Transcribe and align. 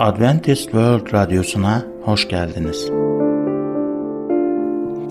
Adventist 0.00 0.62
World 0.62 1.12
Radyosu'na 1.12 1.82
hoş 2.02 2.28
geldiniz. 2.28 2.90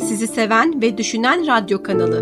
Sizi 0.07 0.27
seven 0.27 0.81
ve 0.81 0.97
düşünen 0.97 1.47
radyo 1.47 1.83
kanalı. 1.83 2.19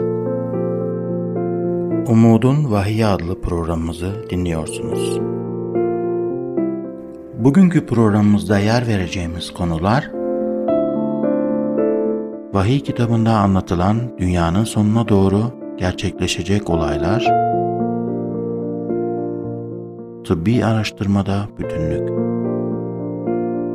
Umudun 2.07 2.71
Vahiy 2.71 3.05
adlı 3.05 3.41
programımızı 3.41 4.29
dinliyorsunuz. 4.29 5.19
Bugünkü 7.37 7.85
programımızda 7.85 8.59
yer 8.59 8.87
vereceğimiz 8.87 9.53
konular 9.53 10.11
Vahiy 12.53 12.79
kitabında 12.79 13.31
anlatılan 13.31 13.97
dünyanın 14.17 14.63
sonuna 14.63 15.09
doğru 15.09 15.41
gerçekleşecek 15.77 16.69
olaylar, 16.69 17.23
tıbbi 20.23 20.65
araştırmada 20.65 21.47
bütünlük. 21.59 22.16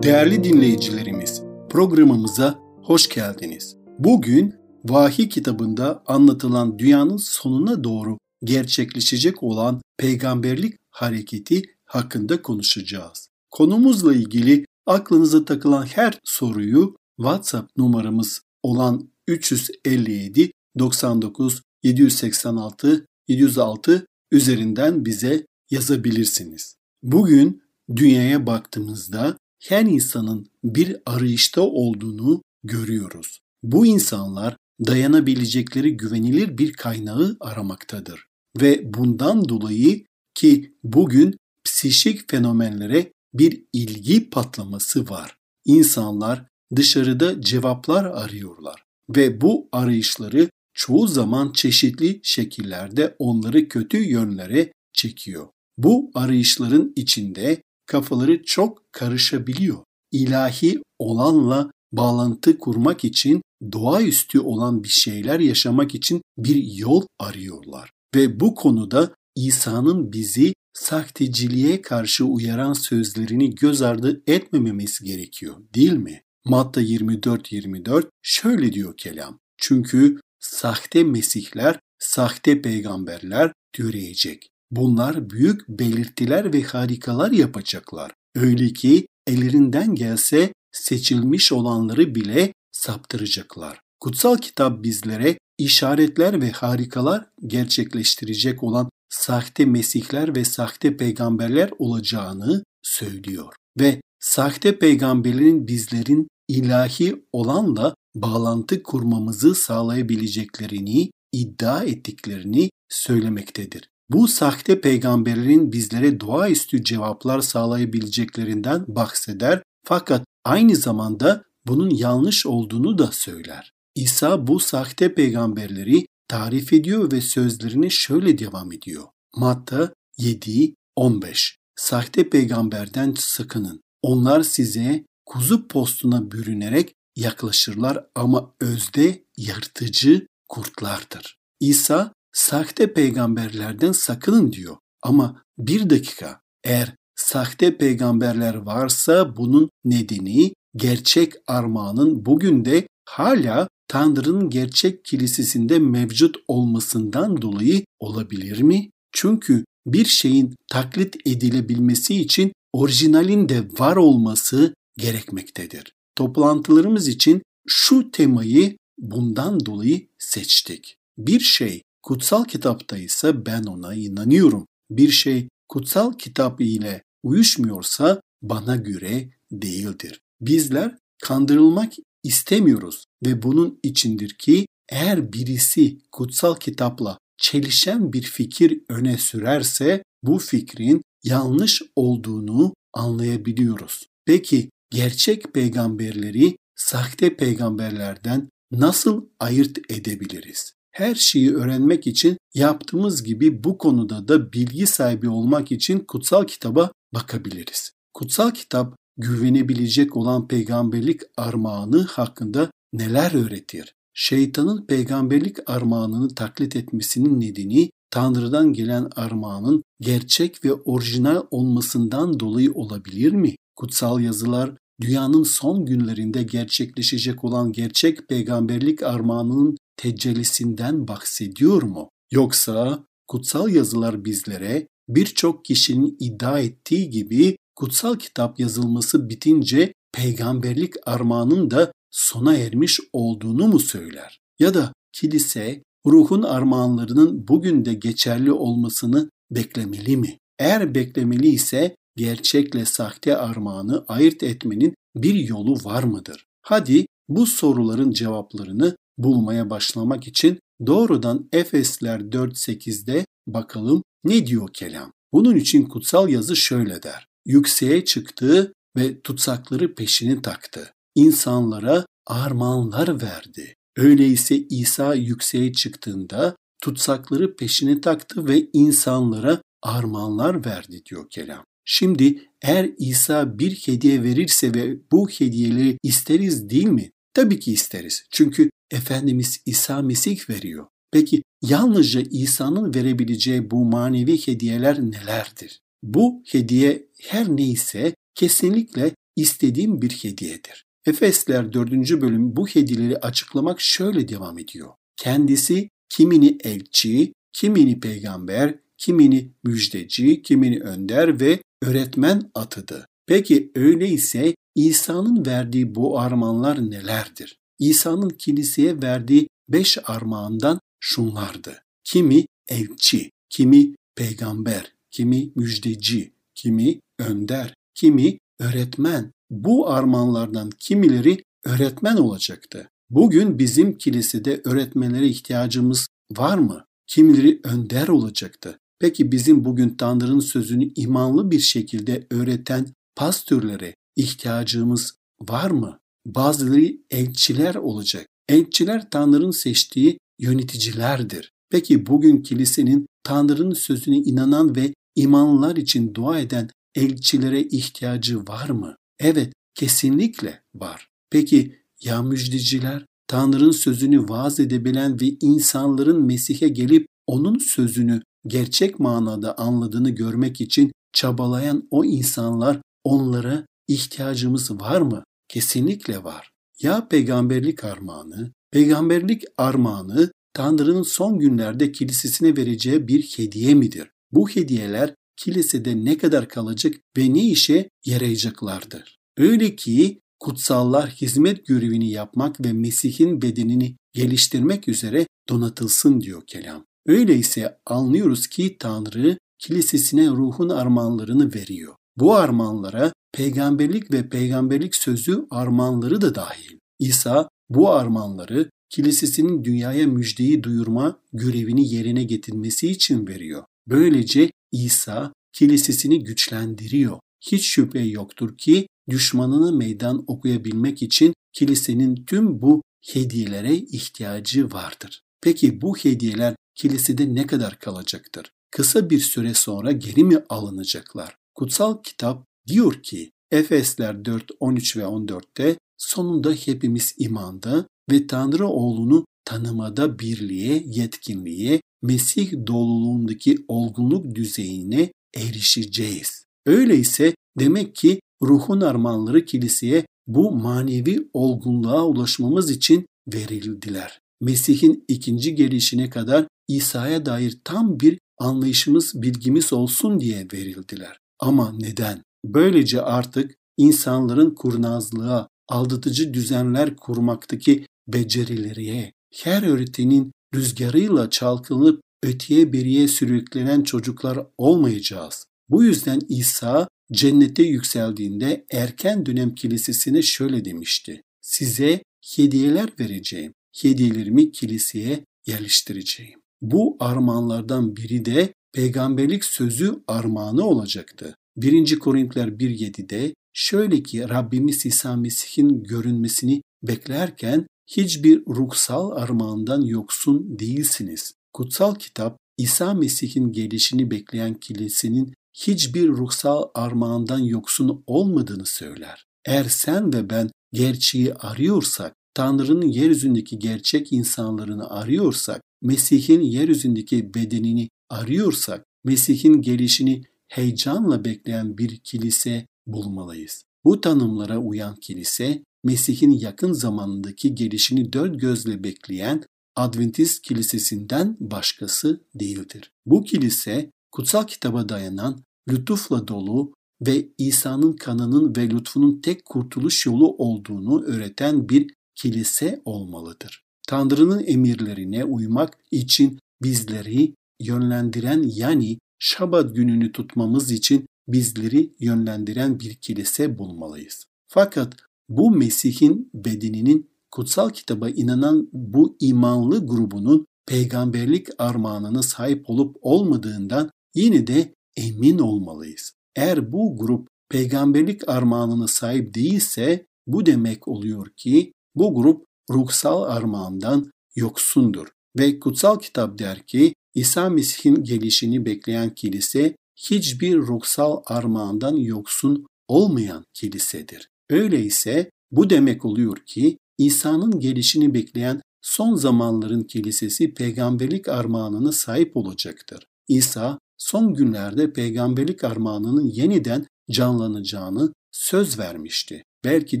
Değerli 0.02 0.44
dinleyicilerimiz, 0.44 1.42
programımıza 1.70 2.58
hoş 2.82 3.08
geldiniz. 3.08 3.76
Bugün 3.98 4.54
Vahiy 4.84 5.28
kitabında 5.28 6.02
anlatılan 6.06 6.78
dünyanın 6.78 7.16
sonuna 7.16 7.84
doğru 7.84 8.18
gerçekleşecek 8.44 9.42
olan 9.42 9.80
peygamberlik 9.98 10.76
hareketi 10.90 11.62
hakkında 11.84 12.42
konuşacağız. 12.42 13.28
Konumuzla 13.50 14.14
ilgili 14.14 14.66
aklınıza 14.86 15.44
takılan 15.44 15.86
her 15.86 16.18
soruyu 16.24 16.96
WhatsApp 17.16 17.76
numaramız 17.76 18.40
olan 18.62 19.10
357 19.28 20.52
99 20.78 21.62
786 21.82 23.06
706 23.28 24.06
üzerinden 24.32 25.04
bize 25.04 25.46
yazabilirsiniz. 25.70 26.76
Bugün 27.02 27.62
dünyaya 27.96 28.46
baktığımızda 28.46 29.36
her 29.60 29.82
insanın 29.82 30.46
bir 30.64 30.96
arayışta 31.06 31.60
olduğunu 31.60 32.42
görüyoruz. 32.64 33.40
Bu 33.62 33.86
insanlar 33.86 34.56
dayanabilecekleri 34.86 35.96
güvenilir 35.96 36.58
bir 36.58 36.72
kaynağı 36.72 37.36
aramaktadır 37.40 38.26
ve 38.60 38.94
bundan 38.94 39.48
dolayı 39.48 40.04
ki 40.34 40.74
bugün 40.84 41.36
psişik 41.64 42.30
fenomenlere 42.30 43.12
bir 43.34 43.64
ilgi 43.72 44.30
patlaması 44.30 45.08
var. 45.08 45.36
İnsanlar 45.64 46.46
dışarıda 46.76 47.40
cevaplar 47.40 48.04
arıyorlar 48.04 48.84
ve 49.16 49.40
bu 49.40 49.68
arayışları 49.72 50.50
çoğu 50.74 51.08
zaman 51.08 51.52
çeşitli 51.52 52.20
şekillerde 52.22 53.16
onları 53.18 53.68
kötü 53.68 53.98
yönlere 53.98 54.72
çekiyor. 54.92 55.48
Bu 55.78 56.10
arayışların 56.14 56.92
içinde 56.96 57.62
kafaları 57.90 58.42
çok 58.42 58.92
karışabiliyor. 58.92 59.78
İlahi 60.12 60.82
olanla 60.98 61.70
bağlantı 61.92 62.58
kurmak 62.58 63.04
için 63.04 63.42
doğaüstü 63.72 64.40
olan 64.40 64.84
bir 64.84 64.88
şeyler 64.88 65.40
yaşamak 65.40 65.94
için 65.94 66.22
bir 66.38 66.64
yol 66.64 67.02
arıyorlar. 67.18 67.90
Ve 68.14 68.40
bu 68.40 68.54
konuda 68.54 69.14
İsa'nın 69.36 70.12
bizi 70.12 70.54
sahteciliğe 70.72 71.82
karşı 71.82 72.24
uyaran 72.24 72.72
sözlerini 72.72 73.54
göz 73.54 73.82
ardı 73.82 74.22
etmememiz 74.26 75.00
gerekiyor 75.00 75.54
değil 75.74 75.92
mi? 75.92 76.22
Matta 76.44 76.82
24-24 76.82 78.06
şöyle 78.22 78.72
diyor 78.72 78.96
kelam. 78.96 79.38
Çünkü 79.56 80.20
sahte 80.40 81.04
mesihler, 81.04 81.80
sahte 81.98 82.62
peygamberler 82.62 83.52
türeyecek. 83.72 84.48
Bunlar 84.70 85.30
büyük 85.30 85.68
belirtiler 85.68 86.52
ve 86.52 86.62
harikalar 86.62 87.30
yapacaklar. 87.30 88.12
Öyle 88.34 88.72
ki 88.72 89.06
ellerinden 89.26 89.94
gelse 89.94 90.52
seçilmiş 90.72 91.52
olanları 91.52 92.14
bile 92.14 92.52
saptıracaklar. 92.72 93.80
Kutsal 94.00 94.36
kitap 94.36 94.82
bizlere 94.82 95.38
işaretler 95.58 96.40
ve 96.40 96.50
harikalar 96.50 97.26
gerçekleştirecek 97.46 98.62
olan 98.62 98.90
sahte 99.08 99.64
mesihler 99.64 100.36
ve 100.36 100.44
sahte 100.44 100.96
peygamberler 100.96 101.70
olacağını 101.78 102.64
söylüyor. 102.82 103.54
Ve 103.80 104.00
sahte 104.20 104.78
peygamberlerin 104.78 105.66
bizlerin 105.66 106.28
ilahi 106.48 107.24
olanla 107.32 107.94
bağlantı 108.14 108.82
kurmamızı 108.82 109.54
sağlayabileceklerini 109.54 111.10
iddia 111.32 111.84
ettiklerini 111.84 112.70
söylemektedir. 112.88 113.89
Bu 114.10 114.28
sahte 114.28 114.80
peygamberlerin 114.80 115.72
bizlere 115.72 116.20
doğaüstü 116.20 116.84
cevaplar 116.84 117.40
sağlayabileceklerinden 117.40 118.84
bahseder 118.88 119.62
fakat 119.84 120.24
aynı 120.44 120.76
zamanda 120.76 121.44
bunun 121.66 121.90
yanlış 121.90 122.46
olduğunu 122.46 122.98
da 122.98 123.06
söyler. 123.12 123.72
İsa 123.94 124.46
bu 124.46 124.60
sahte 124.60 125.14
peygamberleri 125.14 126.06
tarif 126.28 126.72
ediyor 126.72 127.12
ve 127.12 127.20
sözlerini 127.20 127.90
şöyle 127.90 128.38
devam 128.38 128.72
ediyor. 128.72 129.04
Matta 129.36 129.92
7 130.18 130.74
15 130.96 131.56
Sahte 131.76 132.30
peygamberden 132.30 133.14
sakının. 133.18 133.80
Onlar 134.02 134.42
size 134.42 135.04
kuzu 135.26 135.68
postuna 135.68 136.30
bürünerek 136.30 136.94
yaklaşırlar 137.16 138.06
ama 138.14 138.54
özde 138.60 139.24
yırtıcı 139.36 140.26
kurtlardır. 140.48 141.36
İsa 141.60 142.12
sahte 142.32 142.92
peygamberlerden 142.92 143.92
sakının 143.92 144.52
diyor. 144.52 144.76
Ama 145.02 145.42
bir 145.58 145.90
dakika 145.90 146.40
eğer 146.64 146.94
sahte 147.16 147.76
peygamberler 147.76 148.54
varsa 148.54 149.36
bunun 149.36 149.70
nedeni 149.84 150.54
gerçek 150.76 151.32
armağanın 151.46 152.26
bugün 152.26 152.64
de 152.64 152.88
hala 153.04 153.68
Tanrı'nın 153.88 154.50
gerçek 154.50 155.04
kilisesinde 155.04 155.78
mevcut 155.78 156.36
olmasından 156.48 157.42
dolayı 157.42 157.84
olabilir 158.00 158.62
mi? 158.62 158.90
Çünkü 159.12 159.64
bir 159.86 160.04
şeyin 160.04 160.54
taklit 160.68 161.16
edilebilmesi 161.26 162.20
için 162.20 162.52
orijinalin 162.72 163.48
de 163.48 163.68
var 163.78 163.96
olması 163.96 164.74
gerekmektedir. 164.98 165.92
Toplantılarımız 166.16 167.08
için 167.08 167.42
şu 167.66 168.10
temayı 168.10 168.76
bundan 168.98 169.66
dolayı 169.66 170.06
seçtik. 170.18 170.96
Bir 171.18 171.40
şey 171.40 171.82
kutsal 172.02 172.44
kitapta 172.44 172.96
ise 172.98 173.46
ben 173.46 173.62
ona 173.62 173.94
inanıyorum. 173.94 174.66
Bir 174.90 175.10
şey 175.10 175.48
kutsal 175.68 176.12
kitap 176.12 176.60
ile 176.60 177.02
uyuşmuyorsa 177.22 178.20
bana 178.42 178.76
göre 178.76 179.30
değildir. 179.52 180.20
Bizler 180.40 180.96
kandırılmak 181.22 181.92
istemiyoruz 182.22 183.04
ve 183.26 183.42
bunun 183.42 183.78
içindir 183.82 184.30
ki 184.30 184.66
eğer 184.88 185.32
birisi 185.32 185.98
kutsal 186.12 186.54
kitapla 186.54 187.18
çelişen 187.38 188.12
bir 188.12 188.22
fikir 188.22 188.80
öne 188.88 189.18
sürerse 189.18 190.02
bu 190.22 190.38
fikrin 190.38 191.02
yanlış 191.24 191.82
olduğunu 191.96 192.74
anlayabiliyoruz. 192.92 194.06
Peki 194.24 194.70
gerçek 194.90 195.54
peygamberleri 195.54 196.56
sahte 196.76 197.36
peygamberlerden 197.36 198.48
nasıl 198.72 199.26
ayırt 199.40 199.78
edebiliriz? 199.90 200.72
Her 200.90 201.14
şeyi 201.14 201.54
öğrenmek 201.54 202.06
için 202.06 202.36
yaptığımız 202.54 203.22
gibi 203.22 203.64
bu 203.64 203.78
konuda 203.78 204.28
da 204.28 204.52
bilgi 204.52 204.86
sahibi 204.86 205.28
olmak 205.28 205.72
için 205.72 205.98
kutsal 205.98 206.44
kitaba 206.44 206.92
bakabiliriz. 207.14 207.92
Kutsal 208.14 208.50
kitap 208.50 208.96
güvenebilecek 209.16 210.16
olan 210.16 210.48
peygamberlik 210.48 211.20
armağanı 211.36 212.04
hakkında 212.04 212.70
neler 212.92 213.34
öğretir? 213.34 213.94
Şeytanın 214.14 214.86
peygamberlik 214.86 215.70
armağanını 215.70 216.28
taklit 216.34 216.76
etmesinin 216.76 217.40
nedeni 217.40 217.90
Tanrı'dan 218.10 218.72
gelen 218.72 219.08
armağanın 219.16 219.82
gerçek 220.00 220.64
ve 220.64 220.72
orijinal 220.72 221.42
olmasından 221.50 222.40
dolayı 222.40 222.72
olabilir 222.72 223.32
mi? 223.32 223.54
Kutsal 223.76 224.20
yazılar 224.20 224.72
dünyanın 225.00 225.42
son 225.42 225.86
günlerinde 225.86 226.42
gerçekleşecek 226.42 227.44
olan 227.44 227.72
gerçek 227.72 228.28
peygamberlik 228.28 229.02
armağanının 229.02 229.76
tecellisinden 230.00 231.08
bahsediyor 231.08 231.82
mu? 231.82 232.08
Yoksa 232.30 233.04
kutsal 233.28 233.68
yazılar 233.68 234.24
bizlere 234.24 234.86
birçok 235.08 235.64
kişinin 235.64 236.16
iddia 236.20 236.60
ettiği 236.60 237.10
gibi 237.10 237.56
kutsal 237.76 238.16
kitap 238.16 238.60
yazılması 238.60 239.28
bitince 239.28 239.92
peygamberlik 240.12 240.94
armağanın 241.06 241.70
da 241.70 241.92
sona 242.10 242.56
ermiş 242.56 243.00
olduğunu 243.12 243.68
mu 243.68 243.78
söyler? 243.78 244.40
Ya 244.58 244.74
da 244.74 244.92
kilise 245.12 245.82
ruhun 246.06 246.42
armağanlarının 246.42 247.48
bugün 247.48 247.84
de 247.84 247.94
geçerli 247.94 248.52
olmasını 248.52 249.30
beklemeli 249.50 250.16
mi? 250.16 250.38
Eğer 250.58 250.94
beklemeli 250.94 251.48
ise 251.48 251.96
gerçekle 252.16 252.84
sahte 252.84 253.36
armağanı 253.36 254.04
ayırt 254.08 254.42
etmenin 254.42 254.94
bir 255.16 255.34
yolu 255.34 255.74
var 255.84 256.02
mıdır? 256.02 256.46
Hadi 256.62 257.06
bu 257.28 257.46
soruların 257.46 258.10
cevaplarını 258.10 258.96
bulmaya 259.22 259.70
başlamak 259.70 260.26
için 260.26 260.58
doğrudan 260.86 261.48
Efesler 261.52 262.20
4.8'de 262.20 263.26
bakalım 263.46 264.02
ne 264.24 264.46
diyor 264.46 264.68
kelam. 264.72 265.12
Bunun 265.32 265.56
için 265.56 265.82
kutsal 265.82 266.28
yazı 266.28 266.56
şöyle 266.56 267.02
der. 267.02 267.26
Yükseğe 267.46 268.04
çıktı, 268.04 268.72
ve 268.96 269.20
tutsakları 269.20 269.94
peşini 269.94 270.42
taktı. 270.42 270.92
İnsanlara 271.14 272.06
armağanlar 272.26 273.22
verdi. 273.22 273.74
Öyleyse 273.96 274.56
İsa 274.56 275.14
yükseğe 275.14 275.72
çıktığında 275.72 276.56
tutsakları 276.82 277.56
peşine 277.56 278.00
taktı 278.00 278.48
ve 278.48 278.70
insanlara 278.72 279.62
armağanlar 279.82 280.66
verdi 280.66 281.02
diyor 281.10 281.30
kelam. 281.30 281.64
Şimdi 281.84 282.48
eğer 282.62 282.90
İsa 282.98 283.58
bir 283.58 283.74
hediye 283.74 284.22
verirse 284.22 284.74
ve 284.74 284.98
bu 285.12 285.28
hediyeleri 285.28 285.98
isteriz 286.02 286.70
değil 286.70 286.86
mi? 286.86 287.10
Tabii 287.34 287.60
ki 287.60 287.72
isteriz. 287.72 288.24
Çünkü 288.30 288.70
Efendimiz 288.90 289.62
İsa 289.66 290.02
Mesih 290.02 290.50
veriyor. 290.50 290.86
Peki 291.12 291.42
yalnızca 291.62 292.22
İsa'nın 292.30 292.94
verebileceği 292.94 293.70
bu 293.70 293.84
manevi 293.84 294.46
hediyeler 294.46 295.00
nelerdir? 295.00 295.80
Bu 296.02 296.42
hediye 296.46 297.06
her 297.20 297.48
neyse 297.48 298.14
kesinlikle 298.34 299.14
istediğim 299.36 300.02
bir 300.02 300.10
hediyedir. 300.10 300.86
Efesler 301.06 301.72
4. 301.72 301.90
bölüm 302.20 302.56
bu 302.56 302.66
hediyeleri 302.66 303.16
açıklamak 303.16 303.80
şöyle 303.80 304.28
devam 304.28 304.58
ediyor. 304.58 304.88
Kendisi 305.16 305.88
kimini 306.08 306.58
elçi, 306.64 307.32
kimini 307.52 308.00
peygamber, 308.00 308.74
kimini 308.98 309.52
müjdeci, 309.64 310.42
kimini 310.42 310.80
önder 310.80 311.40
ve 311.40 311.58
öğretmen 311.82 312.50
atadı. 312.54 313.06
Peki 313.26 313.72
öyleyse 313.74 314.54
İsa'nın 314.74 315.46
verdiği 315.46 315.94
bu 315.94 316.18
armağanlar 316.18 316.90
nelerdir? 316.90 317.58
İsa'nın 317.78 318.28
kiliseye 318.28 319.02
verdiği 319.02 319.48
beş 319.68 319.98
armağandan 320.04 320.80
şunlardı. 321.00 321.82
Kimi 322.04 322.46
elçi, 322.68 323.30
kimi 323.48 323.94
peygamber, 324.16 324.92
kimi 325.10 325.50
müjdeci, 325.54 326.32
kimi 326.54 327.00
önder, 327.18 327.74
kimi 327.94 328.38
öğretmen. 328.58 329.32
Bu 329.50 329.90
armağanlardan 329.90 330.70
kimileri 330.70 331.44
öğretmen 331.64 332.16
olacaktı. 332.16 332.88
Bugün 333.10 333.58
bizim 333.58 333.98
kilisede 333.98 334.60
öğretmenlere 334.64 335.26
ihtiyacımız 335.26 336.08
var 336.36 336.58
mı? 336.58 336.84
Kimileri 337.06 337.60
önder 337.64 338.08
olacaktı. 338.08 338.78
Peki 338.98 339.32
bizim 339.32 339.64
bugün 339.64 339.88
Tanrı'nın 339.88 340.40
sözünü 340.40 340.94
imanlı 340.94 341.50
bir 341.50 341.60
şekilde 341.60 342.26
öğreten 342.30 342.86
pastörlere 343.16 343.94
ihtiyacımız 344.20 345.14
var 345.40 345.70
mı? 345.70 345.98
Bazıları 346.26 346.92
elçiler 347.10 347.74
olacak. 347.74 348.26
Elçiler 348.48 349.10
Tanrı'nın 349.10 349.50
seçtiği 349.50 350.18
yöneticilerdir. 350.38 351.52
Peki 351.70 352.06
bugün 352.06 352.42
kilisenin 352.42 353.06
Tanrı'nın 353.22 353.74
sözüne 353.74 354.16
inanan 354.16 354.76
ve 354.76 354.94
imanlılar 355.16 355.76
için 355.76 356.14
dua 356.14 356.38
eden 356.38 356.70
elçilere 356.94 357.62
ihtiyacı 357.62 358.46
var 358.46 358.68
mı? 358.68 358.96
Evet, 359.18 359.52
kesinlikle 359.74 360.62
var. 360.74 361.08
Peki 361.30 361.78
ya 362.04 362.22
müjdeciler? 362.22 363.06
Tanrı'nın 363.26 363.70
sözünü 363.70 364.28
vaaz 364.28 364.60
edebilen 364.60 365.20
ve 365.20 365.26
insanların 365.40 366.26
Mesih'e 366.26 366.68
gelip 366.68 367.06
onun 367.26 367.58
sözünü 367.58 368.22
gerçek 368.46 369.00
manada 369.00 369.58
anladığını 369.58 370.10
görmek 370.10 370.60
için 370.60 370.92
çabalayan 371.12 371.88
o 371.90 372.04
insanlar 372.04 372.80
onlara 373.04 373.66
ihtiyacımız 373.90 374.70
var 374.70 375.00
mı? 375.00 375.24
Kesinlikle 375.48 376.24
var. 376.24 376.50
Ya 376.82 377.08
peygamberlik 377.08 377.84
armağanı? 377.84 378.52
Peygamberlik 378.70 379.44
armağanı 379.56 380.32
Tanrı'nın 380.54 381.02
son 381.02 381.38
günlerde 381.38 381.92
kilisesine 381.92 382.56
vereceği 382.56 383.08
bir 383.08 383.22
hediye 383.22 383.74
midir? 383.74 384.10
Bu 384.32 384.48
hediyeler 384.48 385.14
kilisede 385.36 386.04
ne 386.04 386.18
kadar 386.18 386.48
kalacak 386.48 386.94
ve 387.16 387.34
ne 387.34 387.46
işe 387.46 387.88
yarayacaklardır? 388.04 389.18
Öyle 389.36 389.76
ki 389.76 390.20
kutsallar 390.40 391.10
hizmet 391.10 391.66
görevini 391.66 392.10
yapmak 392.10 392.60
ve 392.60 392.72
Mesih'in 392.72 393.42
bedenini 393.42 393.96
geliştirmek 394.12 394.88
üzere 394.88 395.26
donatılsın 395.48 396.20
diyor 396.20 396.42
kelam. 396.46 396.84
Öyleyse 397.06 397.78
anlıyoruz 397.86 398.46
ki 398.46 398.76
Tanrı 398.78 399.38
kilisesine 399.58 400.28
ruhun 400.28 400.68
armağanlarını 400.68 401.54
veriyor. 401.54 401.94
Bu 402.16 402.34
armağanlara 402.34 403.12
peygamberlik 403.32 404.12
ve 404.12 404.28
peygamberlik 404.28 404.94
sözü 404.94 405.46
armağanları 405.50 406.20
da 406.20 406.34
dahil. 406.34 406.78
İsa 406.98 407.48
bu 407.68 407.90
armağanları 407.90 408.70
kilisesinin 408.90 409.64
dünyaya 409.64 410.06
müjdeyi 410.06 410.62
duyurma 410.62 411.20
görevini 411.32 411.94
yerine 411.94 412.24
getirmesi 412.24 412.90
için 412.90 413.26
veriyor. 413.26 413.64
Böylece 413.88 414.50
İsa 414.72 415.32
kilisesini 415.52 416.24
güçlendiriyor. 416.24 417.18
Hiç 417.40 417.66
şüphe 417.66 418.00
yoktur 418.00 418.58
ki 418.58 418.86
düşmanına 419.08 419.72
meydan 419.72 420.24
okuyabilmek 420.26 421.02
için 421.02 421.34
kilisenin 421.52 422.24
tüm 422.24 422.62
bu 422.62 422.82
hediyelere 423.00 423.74
ihtiyacı 423.74 424.72
vardır. 424.72 425.22
Peki 425.42 425.80
bu 425.80 425.96
hediyeler 425.96 426.56
kilisede 426.74 427.34
ne 427.34 427.46
kadar 427.46 427.78
kalacaktır? 427.78 428.52
Kısa 428.70 429.10
bir 429.10 429.20
süre 429.20 429.54
sonra 429.54 429.92
geri 429.92 430.24
mi 430.24 430.42
alınacaklar? 430.48 431.36
Kutsal 431.54 432.02
kitap 432.02 432.44
diyor 432.66 433.02
ki 433.02 433.30
Efesler 433.50 434.24
4, 434.24 434.50
13 434.60 434.96
ve 434.96 435.02
14'te 435.02 435.76
sonunda 435.98 436.52
hepimiz 436.52 437.14
imanda 437.18 437.86
ve 438.10 438.26
Tanrı 438.26 438.66
oğlunu 438.66 439.24
tanımada 439.44 440.18
birliğe, 440.18 440.82
yetkinliğe, 440.86 441.80
Mesih 442.02 442.52
doluluğundaki 442.66 443.64
olgunluk 443.68 444.34
düzeyine 444.34 445.12
erişeceğiz. 445.36 446.44
Öyleyse 446.66 447.34
demek 447.58 447.94
ki 447.94 448.20
ruhun 448.42 448.80
armağanları 448.80 449.44
kiliseye 449.44 450.06
bu 450.26 450.50
manevi 450.50 451.28
olgunluğa 451.32 452.06
ulaşmamız 452.06 452.70
için 452.70 453.06
verildiler. 453.34 454.20
Mesih'in 454.40 455.04
ikinci 455.08 455.54
gelişine 455.54 456.10
kadar 456.10 456.46
İsa'ya 456.68 457.26
dair 457.26 457.58
tam 457.64 458.00
bir 458.00 458.18
anlayışımız, 458.38 459.22
bilgimiz 459.22 459.72
olsun 459.72 460.20
diye 460.20 460.46
verildiler. 460.52 461.18
Ama 461.38 461.72
neden? 461.72 462.22
Böylece 462.44 463.02
artık 463.02 463.54
insanların 463.76 464.54
kurnazlığa, 464.54 465.48
aldatıcı 465.68 466.34
düzenler 466.34 466.96
kurmaktaki 466.96 467.86
becerileriye, 468.08 469.12
her 469.34 469.62
öğretinin 469.62 470.32
rüzgarıyla 470.54 471.30
çalkınıp 471.30 472.00
öteye 472.22 472.72
beriye 472.72 473.08
sürüklenen 473.08 473.82
çocuklar 473.82 474.46
olmayacağız. 474.58 475.46
Bu 475.68 475.84
yüzden 475.84 476.20
İsa 476.28 476.88
cennete 477.12 477.62
yükseldiğinde 477.62 478.64
erken 478.70 479.26
dönem 479.26 479.54
kilisesine 479.54 480.22
şöyle 480.22 480.64
demişti. 480.64 481.22
Size 481.40 482.02
hediyeler 482.36 482.88
vereceğim. 483.00 483.52
Hediyelerimi 483.82 484.52
kiliseye 484.52 485.24
yerleştireceğim. 485.46 486.40
Bu 486.62 486.96
armağanlardan 487.00 487.96
biri 487.96 488.24
de 488.24 488.54
peygamberlik 488.72 489.44
sözü 489.44 490.02
armağanı 490.08 490.64
olacaktı. 490.64 491.34
1. 491.62 491.98
Korintiler 491.98 492.48
1.7'de 492.48 493.34
şöyle 493.52 494.02
ki 494.02 494.28
Rabbimiz 494.28 494.86
İsa 494.86 495.16
Mesih'in 495.16 495.82
görünmesini 495.82 496.62
beklerken 496.82 497.66
hiçbir 497.86 498.46
ruhsal 498.46 499.10
armağandan 499.10 499.82
yoksun 499.82 500.58
değilsiniz. 500.58 501.32
Kutsal 501.52 501.94
kitap 501.94 502.36
İsa 502.58 502.94
Mesih'in 502.94 503.52
gelişini 503.52 504.10
bekleyen 504.10 504.54
kilisenin 504.54 505.34
hiçbir 505.54 506.08
ruhsal 506.08 506.62
armağandan 506.74 507.38
yoksun 507.38 508.04
olmadığını 508.06 508.66
söyler. 508.66 509.24
Eğer 509.44 509.64
sen 509.64 510.12
ve 510.12 510.30
ben 510.30 510.50
gerçeği 510.72 511.34
arıyorsak, 511.34 512.14
Tanrı'nın 512.34 512.88
yeryüzündeki 512.88 513.58
gerçek 513.58 514.12
insanlarını 514.12 514.90
arıyorsak, 514.90 515.62
Mesih'in 515.82 516.40
yeryüzündeki 516.40 517.34
bedenini 517.34 517.88
arıyorsak, 518.10 518.84
Mesih'in 519.04 519.62
gelişini 519.62 520.22
heyecanla 520.50 521.24
bekleyen 521.24 521.78
bir 521.78 521.96
kilise 521.98 522.66
bulmalıyız. 522.86 523.62
Bu 523.84 524.00
tanımlara 524.00 524.58
uyan 524.58 524.96
kilise, 524.96 525.62
Mesih'in 525.84 526.30
yakın 526.30 526.72
zamandaki 526.72 527.54
gelişini 527.54 528.12
dört 528.12 528.40
gözle 528.40 528.84
bekleyen 528.84 529.42
Adventist 529.76 530.42
kilisesinden 530.42 531.36
başkası 531.40 532.20
değildir. 532.34 532.90
Bu 533.06 533.24
kilise 533.24 533.90
kutsal 534.12 534.46
kitaba 534.46 534.88
dayanan, 534.88 535.42
lütufla 535.70 536.28
dolu 536.28 536.74
ve 537.06 537.28
İsa'nın 537.38 537.92
kanının 537.92 538.56
ve 538.56 538.70
lütfunun 538.70 539.20
tek 539.20 539.44
kurtuluş 539.44 540.06
yolu 540.06 540.28
olduğunu 540.28 541.02
öğreten 541.02 541.68
bir 541.68 541.94
kilise 542.14 542.82
olmalıdır. 542.84 543.62
Tanrı'nın 543.88 544.44
emirlerine 544.46 545.24
uymak 545.24 545.78
için 545.90 546.38
bizleri 546.62 547.34
yönlendiren 547.60 548.42
yani 548.54 548.98
Şabat 549.22 549.76
gününü 549.76 550.12
tutmamız 550.12 550.70
için 550.70 551.06
bizleri 551.28 551.94
yönlendiren 552.00 552.80
bir 552.80 552.94
kilise 552.94 553.58
bulmalıyız. 553.58 554.24
Fakat 554.48 554.96
bu 555.28 555.50
Mesih'in 555.50 556.30
bedeninin 556.34 557.10
kutsal 557.30 557.70
kitaba 557.70 558.10
inanan 558.10 558.68
bu 558.72 559.16
imanlı 559.20 559.86
grubunun 559.86 560.46
peygamberlik 560.66 561.48
armağanına 561.58 562.22
sahip 562.22 562.70
olup 562.70 562.96
olmadığından 563.00 563.90
yine 564.14 564.46
de 564.46 564.74
emin 564.96 565.38
olmalıyız. 565.38 566.12
Eğer 566.36 566.72
bu 566.72 566.96
grup 566.96 567.28
peygamberlik 567.48 568.28
armağanına 568.28 568.88
sahip 568.88 569.34
değilse 569.34 570.06
bu 570.26 570.46
demek 570.46 570.88
oluyor 570.88 571.26
ki 571.36 571.72
bu 571.94 572.14
grup 572.14 572.46
ruhsal 572.70 573.22
armağandan 573.22 574.10
yoksundur. 574.36 575.06
Ve 575.38 575.60
kutsal 575.60 575.98
kitap 575.98 576.38
der 576.38 576.66
ki 576.66 576.94
İsa 577.14 577.50
Mesih'in 577.50 578.04
gelişini 578.04 578.64
bekleyen 578.64 579.14
kilise 579.14 579.76
hiçbir 579.96 580.56
ruhsal 580.56 581.22
armağandan 581.26 581.96
yoksun 581.96 582.66
olmayan 582.88 583.44
kilisedir. 583.54 584.28
Öyleyse 584.50 585.30
bu 585.50 585.70
demek 585.70 586.04
oluyor 586.04 586.36
ki 586.46 586.78
İsa'nın 586.98 587.60
gelişini 587.60 588.14
bekleyen 588.14 588.60
son 588.82 589.14
zamanların 589.14 589.82
kilisesi 589.82 590.54
peygamberlik 590.54 591.28
armağanına 591.28 591.92
sahip 591.92 592.36
olacaktır. 592.36 593.06
İsa 593.28 593.78
son 593.98 594.34
günlerde 594.34 594.92
peygamberlik 594.92 595.64
armağanının 595.64 596.26
yeniden 596.26 596.86
canlanacağını 597.10 598.12
söz 598.32 598.78
vermişti. 598.78 599.42
Belki 599.64 600.00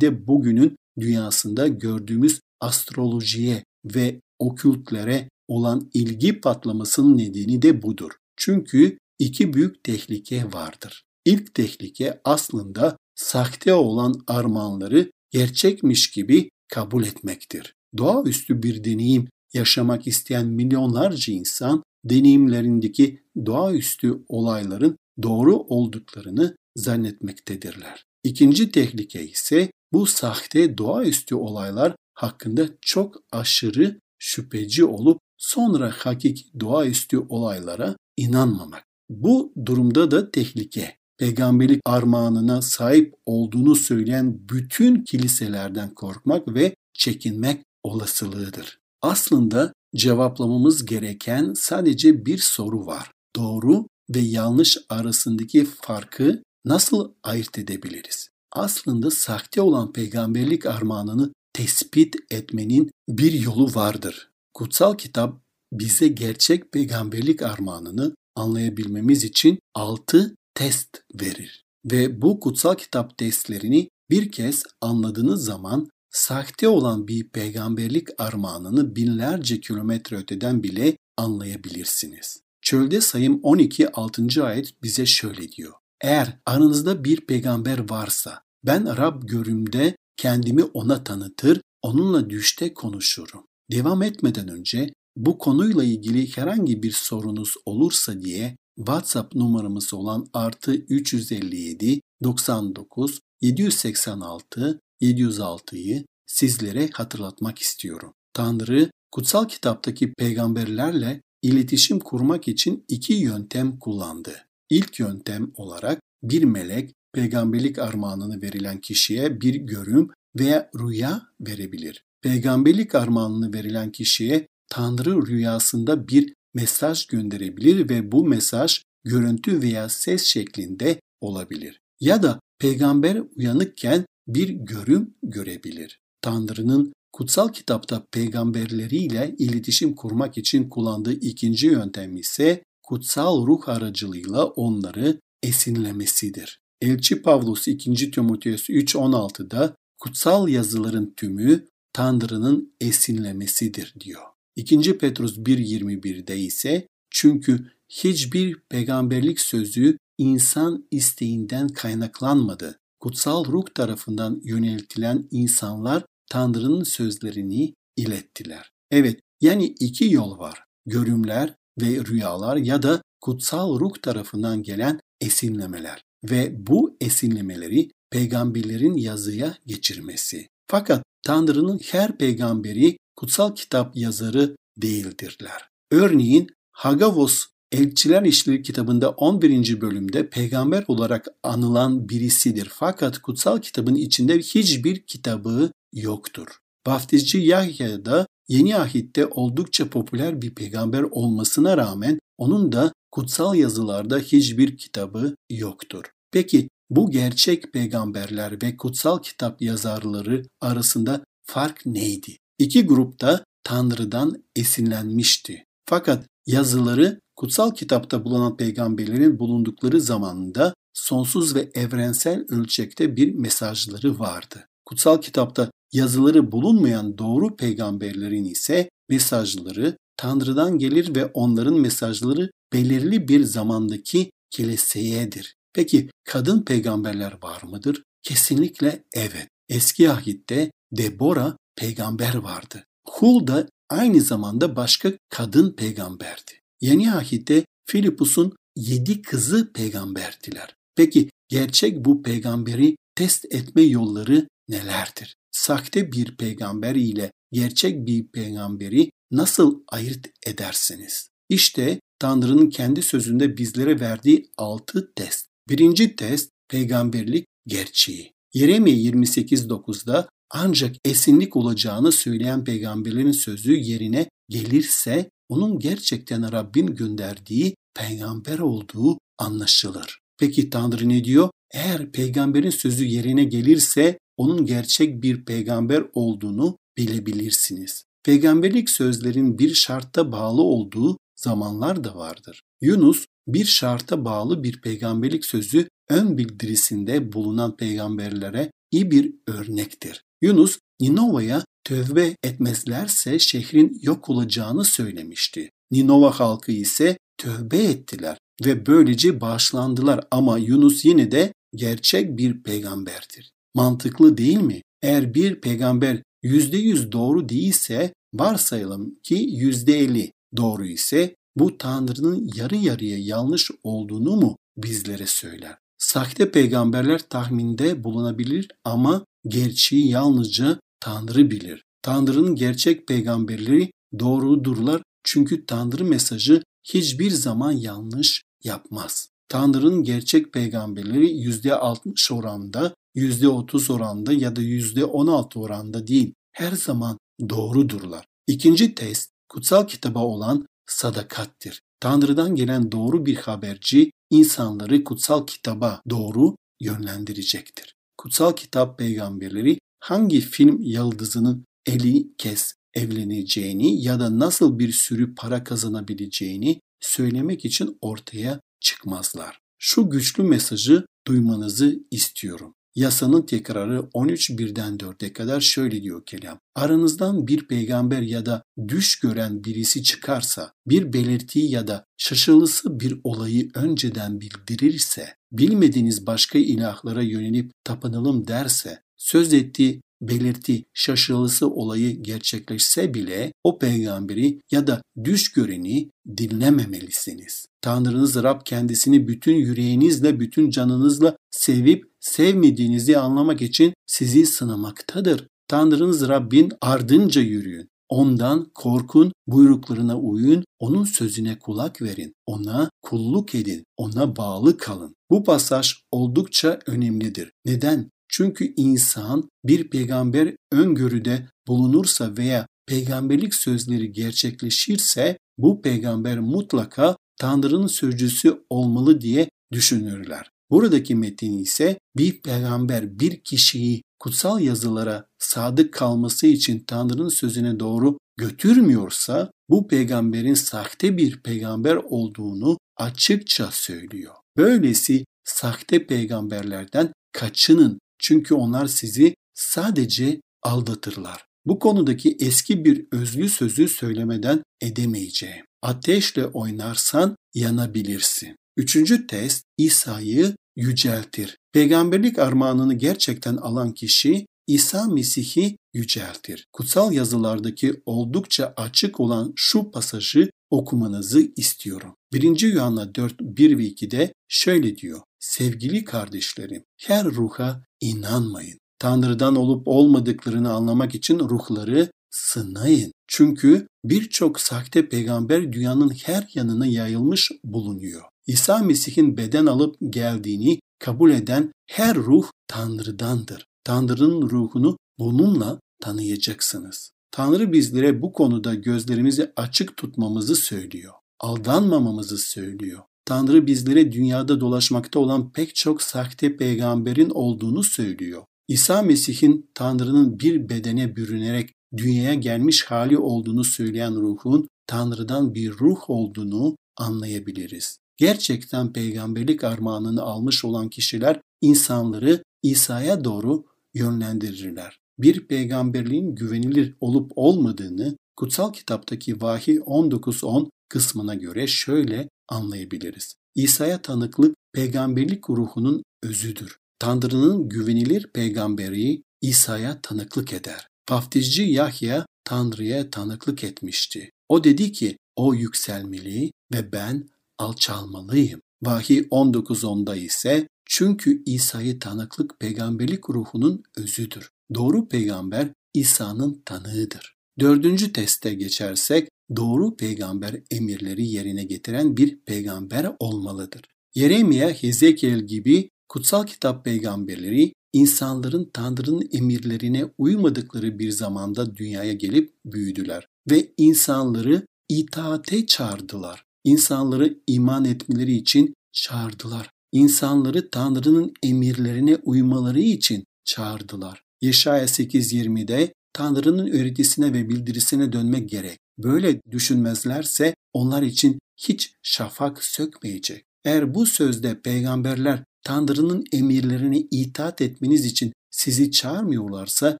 de 0.00 0.26
bugünün 0.26 0.76
dünyasında 1.00 1.68
gördüğümüz 1.68 2.40
astrolojiye 2.60 3.64
ve 3.84 4.20
okültlere 4.38 5.28
olan 5.50 5.90
ilgi 5.94 6.40
patlamasının 6.40 7.18
nedeni 7.18 7.62
de 7.62 7.82
budur. 7.82 8.10
Çünkü 8.36 8.98
iki 9.18 9.52
büyük 9.52 9.84
tehlike 9.84 10.44
vardır. 10.52 11.04
İlk 11.24 11.54
tehlike 11.54 12.20
aslında 12.24 12.96
sahte 13.14 13.74
olan 13.74 14.14
armağanları 14.26 15.10
gerçekmiş 15.30 16.10
gibi 16.10 16.50
kabul 16.68 17.04
etmektir. 17.04 17.74
Doğaüstü 17.98 18.62
bir 18.62 18.84
deneyim 18.84 19.28
yaşamak 19.54 20.06
isteyen 20.06 20.46
milyonlarca 20.46 21.32
insan 21.32 21.82
deneyimlerindeki 22.04 23.22
doğaüstü 23.46 24.24
olayların 24.28 24.96
doğru 25.22 25.56
olduklarını 25.56 26.56
zannetmektedirler. 26.76 28.04
İkinci 28.24 28.70
tehlike 28.70 29.24
ise 29.24 29.70
bu 29.92 30.06
sahte 30.06 30.78
doğaüstü 30.78 31.34
olaylar 31.34 31.96
hakkında 32.14 32.68
çok 32.80 33.16
aşırı 33.32 34.00
şüpheci 34.18 34.84
olup 34.84 35.18
sonra 35.40 35.92
hakiki 35.98 36.60
doğaüstü 36.60 37.18
olaylara 37.28 37.96
inanmamak. 38.16 38.84
Bu 39.10 39.52
durumda 39.66 40.10
da 40.10 40.30
tehlike. 40.30 40.96
Peygamberlik 41.18 41.80
armağanına 41.84 42.62
sahip 42.62 43.14
olduğunu 43.26 43.74
söyleyen 43.74 44.48
bütün 44.48 45.04
kiliselerden 45.04 45.94
korkmak 45.94 46.54
ve 46.54 46.74
çekinmek 46.94 47.64
olasılığıdır. 47.82 48.78
Aslında 49.02 49.72
cevaplamamız 49.96 50.86
gereken 50.86 51.52
sadece 51.56 52.26
bir 52.26 52.38
soru 52.38 52.86
var. 52.86 53.10
Doğru 53.36 53.86
ve 54.14 54.18
yanlış 54.18 54.78
arasındaki 54.88 55.64
farkı 55.64 56.42
nasıl 56.64 57.12
ayırt 57.22 57.58
edebiliriz? 57.58 58.28
Aslında 58.52 59.10
sahte 59.10 59.60
olan 59.60 59.92
peygamberlik 59.92 60.66
armağanını 60.66 61.32
tespit 61.52 62.16
etmenin 62.30 62.90
bir 63.08 63.32
yolu 63.32 63.74
vardır. 63.74 64.29
Kutsal 64.54 64.94
kitap 64.94 65.42
bize 65.72 66.08
gerçek 66.08 66.72
peygamberlik 66.72 67.42
armağanını 67.42 68.14
anlayabilmemiz 68.34 69.24
için 69.24 69.58
6 69.74 70.36
test 70.54 71.02
verir. 71.20 71.64
Ve 71.84 72.22
bu 72.22 72.40
kutsal 72.40 72.74
kitap 72.74 73.18
testlerini 73.18 73.88
bir 74.10 74.32
kez 74.32 74.62
anladığınız 74.80 75.44
zaman 75.44 75.88
sahte 76.10 76.68
olan 76.68 77.08
bir 77.08 77.28
peygamberlik 77.28 78.08
armağanını 78.18 78.96
binlerce 78.96 79.60
kilometre 79.60 80.16
öteden 80.16 80.62
bile 80.62 80.96
anlayabilirsiniz. 81.16 82.42
Çölde 82.62 83.00
sayım 83.00 83.40
12 83.42 83.92
6. 83.92 84.44
ayet 84.44 84.82
bize 84.82 85.06
şöyle 85.06 85.52
diyor. 85.52 85.72
Eğer 86.00 86.38
aranızda 86.46 87.04
bir 87.04 87.20
peygamber 87.20 87.90
varsa 87.90 88.42
ben 88.64 88.96
Rab 88.96 89.22
görümde 89.22 89.96
kendimi 90.16 90.64
ona 90.64 91.04
tanıtır, 91.04 91.60
onunla 91.82 92.30
düşte 92.30 92.74
konuşurum. 92.74 93.49
Devam 93.72 94.02
etmeden 94.02 94.48
önce 94.48 94.94
bu 95.16 95.38
konuyla 95.38 95.84
ilgili 95.84 96.36
herhangi 96.36 96.82
bir 96.82 96.92
sorunuz 96.92 97.54
olursa 97.66 98.20
diye 98.20 98.56
WhatsApp 98.76 99.34
numaramız 99.34 99.94
olan 99.94 100.26
artı 100.32 100.74
357 100.74 102.00
99 102.24 103.20
786 103.40 104.80
706'yı 105.02 106.04
sizlere 106.26 106.90
hatırlatmak 106.92 107.58
istiyorum. 107.58 108.12
Tanrı 108.32 108.90
kutsal 109.12 109.48
kitaptaki 109.48 110.12
peygamberlerle 110.14 111.20
iletişim 111.42 112.00
kurmak 112.00 112.48
için 112.48 112.84
iki 112.88 113.12
yöntem 113.12 113.78
kullandı. 113.78 114.46
İlk 114.70 115.00
yöntem 115.00 115.52
olarak 115.54 116.00
bir 116.22 116.44
melek 116.44 116.92
peygamberlik 117.12 117.78
armağanını 117.78 118.42
verilen 118.42 118.80
kişiye 118.80 119.40
bir 119.40 119.54
görüm 119.54 120.10
veya 120.38 120.70
rüya 120.78 121.22
verebilir. 121.40 122.04
Peygamberlik 122.22 122.94
armağanını 122.94 123.54
verilen 123.54 123.92
kişiye 123.92 124.46
Tanrı 124.68 125.26
rüyasında 125.26 126.08
bir 126.08 126.34
mesaj 126.54 127.06
gönderebilir 127.06 127.88
ve 127.88 128.12
bu 128.12 128.24
mesaj 128.24 128.82
görüntü 129.04 129.62
veya 129.62 129.88
ses 129.88 130.24
şeklinde 130.24 131.00
olabilir. 131.20 131.80
Ya 132.00 132.22
da 132.22 132.40
peygamber 132.58 133.22
uyanıkken 133.36 134.04
bir 134.28 134.48
görüm 134.48 135.14
görebilir. 135.22 136.00
Tanrı'nın 136.22 136.92
kutsal 137.12 137.48
kitapta 137.48 138.06
peygamberleriyle 138.12 139.34
iletişim 139.38 139.94
kurmak 139.94 140.38
için 140.38 140.68
kullandığı 140.68 141.12
ikinci 141.12 141.66
yöntem 141.66 142.16
ise 142.16 142.62
kutsal 142.82 143.46
ruh 143.46 143.68
aracılığıyla 143.68 144.44
onları 144.44 145.20
esinlemesidir. 145.42 146.60
Elçi 146.80 147.22
Pavlus 147.22 147.68
2. 147.68 148.10
Timoteus 148.10 148.70
3.16'da 148.70 149.74
kutsal 149.98 150.48
yazıların 150.48 151.14
tümü 151.16 151.66
Tanrı'nın 151.92 152.74
esinlemesidir 152.80 153.94
diyor. 154.00 154.22
2. 154.56 154.98
Petrus 154.98 155.38
1.21'de 155.38 156.38
ise 156.38 156.86
çünkü 157.10 157.70
hiçbir 157.88 158.60
peygamberlik 158.68 159.40
sözü 159.40 159.98
insan 160.18 160.86
isteğinden 160.90 161.68
kaynaklanmadı. 161.68 162.78
Kutsal 163.00 163.44
ruh 163.44 163.64
tarafından 163.74 164.40
yöneltilen 164.44 165.28
insanlar 165.30 166.04
Tanrı'nın 166.30 166.82
sözlerini 166.82 167.74
ilettiler. 167.96 168.70
Evet, 168.90 169.20
yani 169.40 169.66
iki 169.66 170.12
yol 170.12 170.38
var. 170.38 170.64
Görümler 170.86 171.54
ve 171.80 172.04
rüyalar 172.04 172.56
ya 172.56 172.82
da 172.82 173.02
kutsal 173.20 173.80
ruh 173.80 173.94
tarafından 174.02 174.62
gelen 174.62 175.00
esinlemeler 175.20 176.04
ve 176.24 176.66
bu 176.66 176.96
esinlemeleri 177.00 177.90
peygamberlerin 178.10 178.96
yazıya 178.96 179.58
geçirmesi. 179.66 180.48
Fakat 180.70 181.02
Tanrı'nın 181.22 181.80
her 181.90 182.18
peygamberi 182.18 182.96
kutsal 183.16 183.54
kitap 183.54 183.96
yazarı 183.96 184.56
değildirler. 184.76 185.68
Örneğin 185.90 186.48
Hagavos 186.72 187.46
Elçiler 187.72 188.22
İşleri 188.22 188.62
kitabında 188.62 189.10
11. 189.10 189.80
bölümde 189.80 190.30
peygamber 190.30 190.84
olarak 190.88 191.26
anılan 191.42 192.08
birisidir. 192.08 192.68
Fakat 192.70 193.18
kutsal 193.18 193.58
kitabın 193.58 193.94
içinde 193.94 194.38
hiçbir 194.38 195.02
kitabı 195.02 195.72
yoktur. 195.92 196.46
Vaftizci 196.86 197.38
Yahya 197.38 198.04
da 198.04 198.26
Yeni 198.48 198.76
Ahit'te 198.76 199.26
oldukça 199.26 199.90
popüler 199.90 200.42
bir 200.42 200.54
peygamber 200.54 201.02
olmasına 201.02 201.76
rağmen 201.76 202.18
onun 202.38 202.72
da 202.72 202.92
kutsal 203.10 203.54
yazılarda 203.54 204.18
hiçbir 204.18 204.76
kitabı 204.76 205.34
yoktur. 205.50 206.04
Peki 206.32 206.68
bu 206.90 207.10
gerçek 207.10 207.72
peygamberler 207.72 208.62
ve 208.62 208.76
kutsal 208.76 209.18
kitap 209.18 209.62
yazarları 209.62 210.42
arasında 210.60 211.24
fark 211.42 211.86
neydi? 211.86 212.36
İki 212.58 212.86
grupta 212.86 213.44
Tanrı'dan 213.64 214.44
esinlenmişti. 214.56 215.64
Fakat 215.86 216.26
yazıları 216.46 217.20
kutsal 217.36 217.70
kitapta 217.74 218.24
bulunan 218.24 218.56
peygamberlerin 218.56 219.38
bulundukları 219.38 220.00
zamanında 220.00 220.74
sonsuz 220.92 221.54
ve 221.54 221.70
evrensel 221.74 222.44
ölçekte 222.48 223.16
bir 223.16 223.34
mesajları 223.34 224.18
vardı. 224.18 224.66
Kutsal 224.84 225.20
kitapta 225.20 225.70
yazıları 225.92 226.52
bulunmayan 226.52 227.18
doğru 227.18 227.56
peygamberlerin 227.56 228.44
ise 228.44 228.90
mesajları 229.08 229.96
Tanrı'dan 230.16 230.78
gelir 230.78 231.14
ve 231.14 231.26
onların 231.26 231.74
mesajları 231.74 232.50
belirli 232.72 233.28
bir 233.28 233.44
zamandaki 233.44 234.30
kiliseyedir. 234.50 235.54
Peki 235.72 236.10
kadın 236.24 236.64
peygamberler 236.64 237.38
var 237.42 237.62
mıdır? 237.62 238.02
Kesinlikle 238.22 239.04
evet. 239.12 239.48
Eski 239.68 240.10
ahitte 240.10 240.70
Debora 240.92 241.56
peygamber 241.76 242.34
vardı. 242.34 242.84
Hul 243.08 243.46
da 243.46 243.68
aynı 243.88 244.20
zamanda 244.20 244.76
başka 244.76 245.12
kadın 245.28 245.72
peygamberdi. 245.72 246.52
Yeni 246.80 247.12
ahitte 247.12 247.64
Filipus'un 247.86 248.52
yedi 248.76 249.22
kızı 249.22 249.72
peygamberdiler. 249.72 250.74
Peki 250.96 251.30
gerçek 251.48 252.04
bu 252.04 252.22
peygamberi 252.22 252.96
test 253.14 253.44
etme 253.50 253.82
yolları 253.82 254.48
nelerdir? 254.68 255.34
Sahte 255.50 256.12
bir 256.12 256.36
peygamber 256.36 256.94
ile 256.94 257.32
gerçek 257.52 258.06
bir 258.06 258.28
peygamberi 258.28 259.10
nasıl 259.30 259.82
ayırt 259.88 260.26
edersiniz? 260.46 261.28
İşte 261.48 262.00
Tanrı'nın 262.18 262.70
kendi 262.70 263.02
sözünde 263.02 263.56
bizlere 263.56 264.00
verdiği 264.00 264.50
altı 264.56 265.12
test. 265.14 265.49
Birinci 265.70 266.16
test 266.16 266.50
peygamberlik 266.68 267.46
gerçeği. 267.66 268.32
Yeremye 268.54 268.94
28.9'da 268.94 270.28
ancak 270.50 270.96
esinlik 271.04 271.56
olacağını 271.56 272.12
söyleyen 272.12 272.64
peygamberlerin 272.64 273.32
sözü 273.32 273.74
yerine 273.74 274.28
gelirse 274.48 275.30
onun 275.48 275.78
gerçekten 275.78 276.52
Rabbin 276.52 276.86
gönderdiği 276.86 277.74
peygamber 277.94 278.58
olduğu 278.58 279.18
anlaşılır. 279.38 280.18
Peki 280.38 280.70
Tanrı 280.70 281.08
ne 281.08 281.24
diyor? 281.24 281.50
Eğer 281.74 282.12
peygamberin 282.12 282.70
sözü 282.70 283.04
yerine 283.04 283.44
gelirse 283.44 284.18
onun 284.36 284.66
gerçek 284.66 285.22
bir 285.22 285.44
peygamber 285.44 286.04
olduğunu 286.14 286.76
bilebilirsiniz. 286.96 288.04
Peygamberlik 288.24 288.90
sözlerin 288.90 289.58
bir 289.58 289.74
şartta 289.74 290.32
bağlı 290.32 290.62
olduğu 290.62 291.16
zamanlar 291.40 292.04
da 292.04 292.16
vardır. 292.16 292.62
Yunus 292.80 293.26
bir 293.48 293.64
şarta 293.64 294.24
bağlı 294.24 294.62
bir 294.62 294.80
peygamberlik 294.80 295.44
sözü 295.44 295.88
ön 296.08 296.38
bildirisinde 296.38 297.32
bulunan 297.32 297.76
peygamberlere 297.76 298.70
iyi 298.90 299.10
bir 299.10 299.34
örnektir. 299.46 300.22
Yunus 300.42 300.78
Ninova'ya 301.00 301.64
tövbe 301.84 302.36
etmezlerse 302.42 303.38
şehrin 303.38 303.98
yok 304.02 304.28
olacağını 304.28 304.84
söylemişti. 304.84 305.70
Ninova 305.90 306.40
halkı 306.40 306.72
ise 306.72 307.18
tövbe 307.38 307.78
ettiler 307.78 308.38
ve 308.64 308.86
böylece 308.86 309.40
bağışlandılar 309.40 310.20
ama 310.30 310.58
Yunus 310.58 311.04
yine 311.04 311.30
de 311.30 311.52
gerçek 311.74 312.38
bir 312.38 312.62
peygamberdir. 312.62 313.50
Mantıklı 313.74 314.36
değil 314.36 314.60
mi? 314.60 314.82
Eğer 315.02 315.34
bir 315.34 315.60
peygamber 315.60 316.22
yüzde 316.42 316.76
yüz 316.76 317.12
doğru 317.12 317.48
değilse 317.48 318.12
varsayalım 318.34 319.14
ki 319.22 319.34
yüzde 319.34 319.98
elli 319.98 320.32
doğru 320.56 320.86
ise 320.86 321.36
bu 321.56 321.78
Tanrı'nın 321.78 322.50
yarı 322.54 322.76
yarıya 322.76 323.18
yanlış 323.18 323.70
olduğunu 323.82 324.36
mu 324.36 324.56
bizlere 324.76 325.26
söyler? 325.26 325.76
Sahte 325.98 326.50
peygamberler 326.50 327.18
tahminde 327.18 328.04
bulunabilir 328.04 328.68
ama 328.84 329.24
gerçeği 329.48 330.08
yalnızca 330.08 330.80
Tanrı 331.00 331.50
bilir. 331.50 331.84
Tanrı'nın 332.02 332.54
gerçek 332.54 333.06
peygamberleri 333.06 333.90
doğrudurlar 334.18 335.02
çünkü 335.24 335.66
Tanrı 335.66 336.04
mesajı 336.04 336.62
hiçbir 336.84 337.30
zaman 337.30 337.72
yanlış 337.72 338.42
yapmaz. 338.64 339.28
Tanrı'nın 339.48 340.04
gerçek 340.04 340.52
peygamberleri 340.52 341.26
%60 341.26 342.34
oranda, 342.34 342.94
%30 343.14 343.92
oranda 343.92 344.32
ya 344.32 344.56
da 344.56 344.62
%16 344.62 345.58
oranda 345.58 346.06
değil. 346.06 346.34
Her 346.52 346.72
zaman 346.72 347.18
doğrudurlar. 347.48 348.24
İkinci 348.46 348.94
test 348.94 349.30
kutsal 349.50 349.86
kitaba 349.86 350.24
olan 350.24 350.66
sadakattir. 350.86 351.82
Tanrı'dan 352.00 352.54
gelen 352.54 352.92
doğru 352.92 353.26
bir 353.26 353.36
haberci 353.36 354.10
insanları 354.30 355.04
kutsal 355.04 355.46
kitaba 355.46 356.02
doğru 356.10 356.56
yönlendirecektir. 356.80 357.94
Kutsal 358.18 358.52
kitap 358.52 358.98
peygamberleri 358.98 359.78
hangi 360.00 360.40
film 360.40 360.82
yıldızının 360.82 361.64
eli 361.86 362.36
kes 362.38 362.74
evleneceğini 362.94 364.02
ya 364.02 364.20
da 364.20 364.38
nasıl 364.38 364.78
bir 364.78 364.92
sürü 364.92 365.34
para 365.34 365.64
kazanabileceğini 365.64 366.80
söylemek 367.00 367.64
için 367.64 367.98
ortaya 368.00 368.60
çıkmazlar. 368.80 369.60
Şu 369.78 370.10
güçlü 370.10 370.42
mesajı 370.42 371.06
duymanızı 371.26 371.98
istiyorum. 372.10 372.74
Yasanın 372.94 373.42
tekrarı 373.42 374.08
13 374.12 374.50
birden 374.50 374.96
4'e 374.96 375.32
kadar 375.32 375.60
şöyle 375.60 376.02
diyor 376.02 376.22
kelam. 376.26 376.58
Aranızdan 376.74 377.46
bir 377.46 377.68
peygamber 377.68 378.22
ya 378.22 378.46
da 378.46 378.62
düş 378.88 379.20
gören 379.20 379.64
birisi 379.64 380.02
çıkarsa, 380.02 380.72
bir 380.86 381.12
belirtiyi 381.12 381.70
ya 381.70 381.88
da 381.88 382.04
şaşılısı 382.16 383.00
bir 383.00 383.20
olayı 383.24 383.70
önceden 383.74 384.40
bildirirse, 384.40 385.34
bilmediğiniz 385.52 386.26
başka 386.26 386.58
ilahlara 386.58 387.22
yönelip 387.22 387.70
tapınalım 387.84 388.46
derse, 388.46 389.02
söz 389.16 389.54
ettiği 389.54 390.00
belirti 390.20 390.84
şaşılısı 390.94 391.70
olayı 391.70 392.22
gerçekleşse 392.22 393.14
bile 393.14 393.52
o 393.64 393.78
peygamberi 393.78 394.60
ya 394.70 394.86
da 394.86 395.02
düş 395.24 395.52
göreni 395.52 396.10
dinlememelisiniz. 396.36 397.66
Tanrınız 397.80 398.42
Rab 398.42 398.60
kendisini 398.64 399.28
bütün 399.28 399.54
yüreğinizle, 399.54 400.40
bütün 400.40 400.70
canınızla 400.70 401.36
sevip 401.50 402.04
sevmediğinizi 402.20 403.18
anlamak 403.18 403.62
için 403.62 403.94
sizi 404.06 404.46
sınamaktadır. 404.46 405.46
Tanrınız 405.68 406.28
Rabbin 406.28 406.72
ardınca 406.80 407.40
yürüyün. 407.40 407.88
Ondan 408.08 408.70
korkun, 408.74 409.32
buyruklarına 409.46 410.18
uyun, 410.18 410.64
onun 410.78 411.04
sözüne 411.04 411.58
kulak 411.58 412.02
verin, 412.02 412.34
ona 412.46 412.90
kulluk 413.02 413.54
edin, 413.54 413.84
ona 413.96 414.36
bağlı 414.36 414.76
kalın. 414.76 415.14
Bu 415.30 415.44
pasaj 415.44 415.94
oldukça 416.10 416.78
önemlidir. 416.86 417.52
Neden? 417.64 418.10
Çünkü 418.32 418.74
insan 418.76 419.48
bir 419.64 419.90
peygamber 419.90 420.56
öngörüde 420.72 421.48
bulunursa 421.68 422.36
veya 422.36 422.66
peygamberlik 422.86 423.54
sözleri 423.54 424.12
gerçekleşirse 424.12 425.38
bu 425.58 425.82
peygamber 425.82 426.40
mutlaka 426.40 427.16
Tanrı'nın 427.40 427.86
sözcüsü 427.86 428.64
olmalı 428.70 429.20
diye 429.20 429.50
düşünürler. 429.72 430.50
Buradaki 430.70 431.14
metin 431.14 431.58
ise 431.58 431.98
bir 432.16 432.42
peygamber 432.42 433.20
bir 433.20 433.40
kişiyi 433.40 434.02
kutsal 434.18 434.60
yazılara 434.60 435.26
sadık 435.38 435.92
kalması 435.94 436.46
için 436.46 436.84
Tanrı'nın 436.86 437.28
sözüne 437.28 437.80
doğru 437.80 438.18
götürmüyorsa 438.36 439.50
bu 439.68 439.88
peygamberin 439.88 440.54
sahte 440.54 441.16
bir 441.16 441.42
peygamber 441.42 441.96
olduğunu 441.96 442.78
açıkça 442.96 443.70
söylüyor. 443.72 444.34
Böylesi 444.56 445.24
sahte 445.44 446.06
peygamberlerden 446.06 447.12
kaçının 447.32 447.98
çünkü 448.20 448.54
onlar 448.54 448.86
sizi 448.86 449.34
sadece 449.54 450.40
aldatırlar. 450.62 451.44
Bu 451.66 451.78
konudaki 451.78 452.36
eski 452.40 452.84
bir 452.84 453.06
özlü 453.12 453.48
sözü 453.48 453.88
söylemeden 453.88 454.62
edemeyeceğim. 454.80 455.64
Ateşle 455.82 456.46
oynarsan 456.46 457.36
yanabilirsin. 457.54 458.56
Üçüncü 458.76 459.26
test 459.26 459.64
İsa'yı 459.78 460.56
yüceltir. 460.76 461.58
Peygamberlik 461.72 462.38
armağanını 462.38 462.94
gerçekten 462.94 463.56
alan 463.56 463.94
kişi 463.94 464.46
İsa 464.66 465.06
Mesih'i 465.06 465.76
yüceltir. 465.94 466.66
Kutsal 466.72 467.12
yazılardaki 467.12 468.02
oldukça 468.06 468.74
açık 468.76 469.20
olan 469.20 469.52
şu 469.56 469.90
pasajı 469.90 470.50
okumanızı 470.70 471.52
istiyorum. 471.56 472.14
1. 472.32 472.60
Yuhanna 472.60 473.14
4, 473.14 473.40
1 473.40 473.78
ve 473.78 473.82
2'de 473.82 474.32
şöyle 474.48 474.96
diyor. 474.96 475.20
Sevgili 475.40 476.04
kardeşlerim, 476.04 476.84
her 476.98 477.24
ruha 477.24 477.82
inanmayın. 478.00 478.78
Tanrı'dan 478.98 479.56
olup 479.56 479.88
olmadıklarını 479.88 480.72
anlamak 480.72 481.14
için 481.14 481.38
ruhları 481.38 482.10
sınayın. 482.30 483.12
Çünkü 483.26 483.86
birçok 484.04 484.60
sahte 484.60 485.08
peygamber 485.08 485.72
dünyanın 485.72 486.10
her 486.10 486.48
yanına 486.54 486.86
yayılmış 486.86 487.50
bulunuyor. 487.64 488.22
İsa 488.46 488.78
Mesih'in 488.78 489.36
beden 489.36 489.66
alıp 489.66 489.96
geldiğini 490.10 490.80
kabul 490.98 491.30
eden 491.30 491.72
her 491.86 492.16
ruh 492.16 492.50
Tanrı'dandır. 492.68 493.66
Tanrı'nın 493.84 494.50
ruhunu 494.50 494.96
bununla 495.18 495.80
tanıyacaksınız. 496.00 497.10
Tanrı 497.30 497.72
bizlere 497.72 498.22
bu 498.22 498.32
konuda 498.32 498.74
gözlerimizi 498.74 499.52
açık 499.56 499.96
tutmamızı 499.96 500.56
söylüyor. 500.56 501.14
Aldanmamamızı 501.40 502.38
söylüyor. 502.38 503.02
Tanrı 503.30 503.66
bizlere 503.66 504.12
dünyada 504.12 504.60
dolaşmakta 504.60 505.18
olan 505.18 505.52
pek 505.52 505.74
çok 505.74 506.02
sahte 506.02 506.56
peygamberin 506.56 507.30
olduğunu 507.30 507.82
söylüyor. 507.82 508.42
İsa 508.68 509.02
Mesih'in 509.02 509.70
Tanrı'nın 509.74 510.38
bir 510.38 510.68
bedene 510.68 511.16
bürünerek 511.16 511.70
dünyaya 511.96 512.34
gelmiş 512.34 512.84
hali 512.84 513.18
olduğunu 513.18 513.64
söyleyen 513.64 514.14
ruhun 514.14 514.68
Tanrı'dan 514.86 515.54
bir 515.54 515.70
ruh 515.70 516.10
olduğunu 516.10 516.76
anlayabiliriz. 516.96 517.98
Gerçekten 518.16 518.92
peygamberlik 518.92 519.64
armağanını 519.64 520.22
almış 520.22 520.64
olan 520.64 520.88
kişiler 520.88 521.40
insanları 521.60 522.42
İsa'ya 522.62 523.24
doğru 523.24 523.64
yönlendirirler. 523.94 525.00
Bir 525.18 525.46
peygamberliğin 525.46 526.34
güvenilir 526.34 526.94
olup 527.00 527.32
olmadığını 527.36 528.16
kutsal 528.36 528.72
kitaptaki 528.72 529.40
Vahiy 529.40 529.76
19.10 529.76 530.70
kısmına 530.88 531.34
göre 531.34 531.66
şöyle 531.66 532.28
anlayabiliriz. 532.50 533.34
İsa'ya 533.54 534.02
tanıklık 534.02 534.56
peygamberlik 534.72 535.50
ruhunun 535.50 536.02
özüdür. 536.22 536.76
Tanrı'nın 536.98 537.68
güvenilir 537.68 538.26
peygamberi 538.34 539.22
İsa'ya 539.40 540.00
tanıklık 540.02 540.52
eder. 540.52 540.88
Vaftizci 541.10 541.62
Yahya 541.62 542.26
Tanrı'ya 542.44 543.10
tanıklık 543.10 543.64
etmişti. 543.64 544.30
O 544.48 544.64
dedi 544.64 544.92
ki 544.92 545.16
o 545.36 545.54
yükselmeli 545.54 546.52
ve 546.72 546.92
ben 546.92 547.28
alçalmalıyım. 547.58 548.60
Vahiy 548.82 549.20
19.10'da 549.20 550.16
ise 550.16 550.68
çünkü 550.86 551.42
İsa'yı 551.46 551.98
tanıklık 551.98 552.60
peygamberlik 552.60 553.30
ruhunun 553.30 553.82
özüdür. 553.96 554.50
Doğru 554.74 555.08
peygamber 555.08 555.68
İsa'nın 555.94 556.62
tanığıdır. 556.64 557.34
Dördüncü 557.60 558.12
teste 558.12 558.54
geçersek 558.54 559.28
doğru 559.56 559.96
peygamber 559.96 560.60
emirleri 560.70 561.26
yerine 561.26 561.64
getiren 561.64 562.16
bir 562.16 562.38
peygamber 562.38 563.16
olmalıdır. 563.18 563.82
Yeremia, 564.14 564.68
Hezekiel 564.68 565.40
gibi 565.40 565.90
kutsal 566.08 566.46
kitap 566.46 566.84
peygamberleri 566.84 567.72
insanların 567.92 568.70
Tanrı'nın 568.72 569.28
emirlerine 569.32 570.04
uymadıkları 570.18 570.98
bir 570.98 571.10
zamanda 571.10 571.76
dünyaya 571.76 572.12
gelip 572.12 572.54
büyüdüler 572.66 573.26
ve 573.50 573.72
insanları 573.76 574.66
itaate 574.88 575.66
çağırdılar. 575.66 576.44
İnsanları 576.64 577.38
iman 577.46 577.84
etmeleri 577.84 578.32
için 578.32 578.74
çağırdılar. 578.92 579.70
İnsanları 579.92 580.70
Tanrı'nın 580.70 581.32
emirlerine 581.42 582.16
uymaları 582.16 582.80
için 582.80 583.24
çağırdılar. 583.44 584.22
Yeşaya 584.40 584.84
8.20'de 584.84 585.94
Tanrı'nın 586.12 586.66
öğretisine 586.66 587.32
ve 587.32 587.48
bildirisine 587.48 588.12
dönmek 588.12 588.50
gerek. 588.50 588.78
Böyle 589.02 589.40
düşünmezlerse 589.50 590.54
onlar 590.72 591.02
için 591.02 591.38
hiç 591.56 591.94
şafak 592.02 592.64
sökmeyecek. 592.64 593.44
Eğer 593.64 593.94
bu 593.94 594.06
sözde 594.06 594.60
peygamberler 594.60 595.44
Tanrı'nın 595.64 596.24
emirlerine 596.32 596.98
itaat 596.98 597.60
etmeniz 597.60 598.04
için 598.06 598.32
sizi 598.50 598.90
çağırmıyorlarsa, 598.90 599.98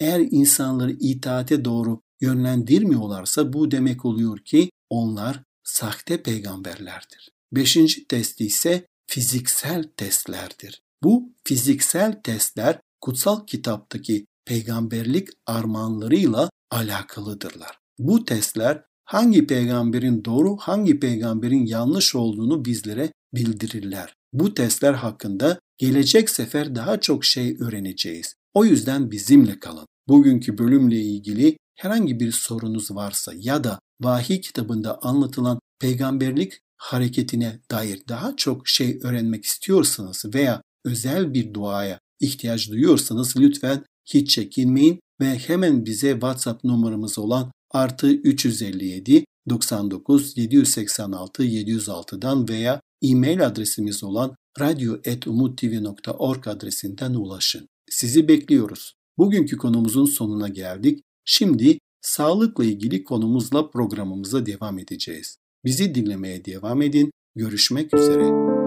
eğer 0.00 0.20
insanları 0.20 0.92
itaate 1.00 1.64
doğru 1.64 2.00
yönlendirmiyorlarsa 2.20 3.52
bu 3.52 3.70
demek 3.70 4.04
oluyor 4.04 4.38
ki 4.38 4.70
onlar 4.90 5.42
sahte 5.64 6.22
peygamberlerdir. 6.22 7.30
Beşinci 7.52 8.06
test 8.06 8.40
ise 8.40 8.86
fiziksel 9.06 9.84
testlerdir. 9.96 10.82
Bu 11.02 11.32
fiziksel 11.44 12.22
testler 12.22 12.80
kutsal 13.00 13.46
kitaptaki 13.46 14.26
peygamberlik 14.44 15.28
armağanlarıyla 15.46 16.50
alakalıdırlar. 16.70 17.79
Bu 18.02 18.24
testler 18.24 18.82
hangi 19.04 19.46
peygamberin 19.46 20.24
doğru, 20.24 20.56
hangi 20.56 21.00
peygamberin 21.00 21.66
yanlış 21.66 22.14
olduğunu 22.14 22.64
bizlere 22.64 23.12
bildirirler. 23.34 24.14
Bu 24.32 24.54
testler 24.54 24.94
hakkında 24.94 25.58
gelecek 25.78 26.30
sefer 26.30 26.74
daha 26.74 27.00
çok 27.00 27.24
şey 27.24 27.56
öğreneceğiz. 27.60 28.34
O 28.54 28.64
yüzden 28.64 29.10
bizimle 29.10 29.58
kalın. 29.60 29.86
Bugünkü 30.08 30.58
bölümle 30.58 31.00
ilgili 31.00 31.56
herhangi 31.76 32.20
bir 32.20 32.32
sorunuz 32.32 32.90
varsa 32.90 33.32
ya 33.36 33.64
da 33.64 33.78
vahiy 34.00 34.40
kitabında 34.40 35.02
anlatılan 35.02 35.58
peygamberlik 35.80 36.52
hareketine 36.76 37.60
dair 37.70 38.02
daha 38.08 38.36
çok 38.36 38.68
şey 38.68 38.98
öğrenmek 39.02 39.44
istiyorsanız 39.44 40.24
veya 40.34 40.62
özel 40.84 41.34
bir 41.34 41.54
duaya 41.54 41.98
ihtiyaç 42.20 42.70
duyuyorsanız 42.70 43.36
lütfen 43.36 43.84
hiç 44.04 44.30
çekinmeyin 44.30 45.00
ve 45.20 45.38
hemen 45.38 45.86
bize 45.86 46.12
WhatsApp 46.12 46.64
numaramız 46.64 47.18
olan 47.18 47.50
artı 47.70 48.12
357 48.12 49.24
99 49.48 50.36
786 50.36 51.44
706'dan 51.44 52.48
veya 52.48 52.80
e-mail 53.02 53.46
adresimiz 53.46 54.04
olan 54.04 54.34
radyo.umuttv.org 54.60 56.48
adresinden 56.48 57.14
ulaşın. 57.14 57.68
Sizi 57.90 58.28
bekliyoruz. 58.28 58.94
Bugünkü 59.18 59.56
konumuzun 59.56 60.04
sonuna 60.04 60.48
geldik. 60.48 61.00
Şimdi 61.24 61.78
sağlıkla 62.00 62.64
ilgili 62.64 63.04
konumuzla 63.04 63.70
programımıza 63.70 64.46
devam 64.46 64.78
edeceğiz. 64.78 65.36
Bizi 65.64 65.94
dinlemeye 65.94 66.44
devam 66.44 66.82
edin. 66.82 67.10
Görüşmek 67.34 67.94
üzere. 67.94 68.59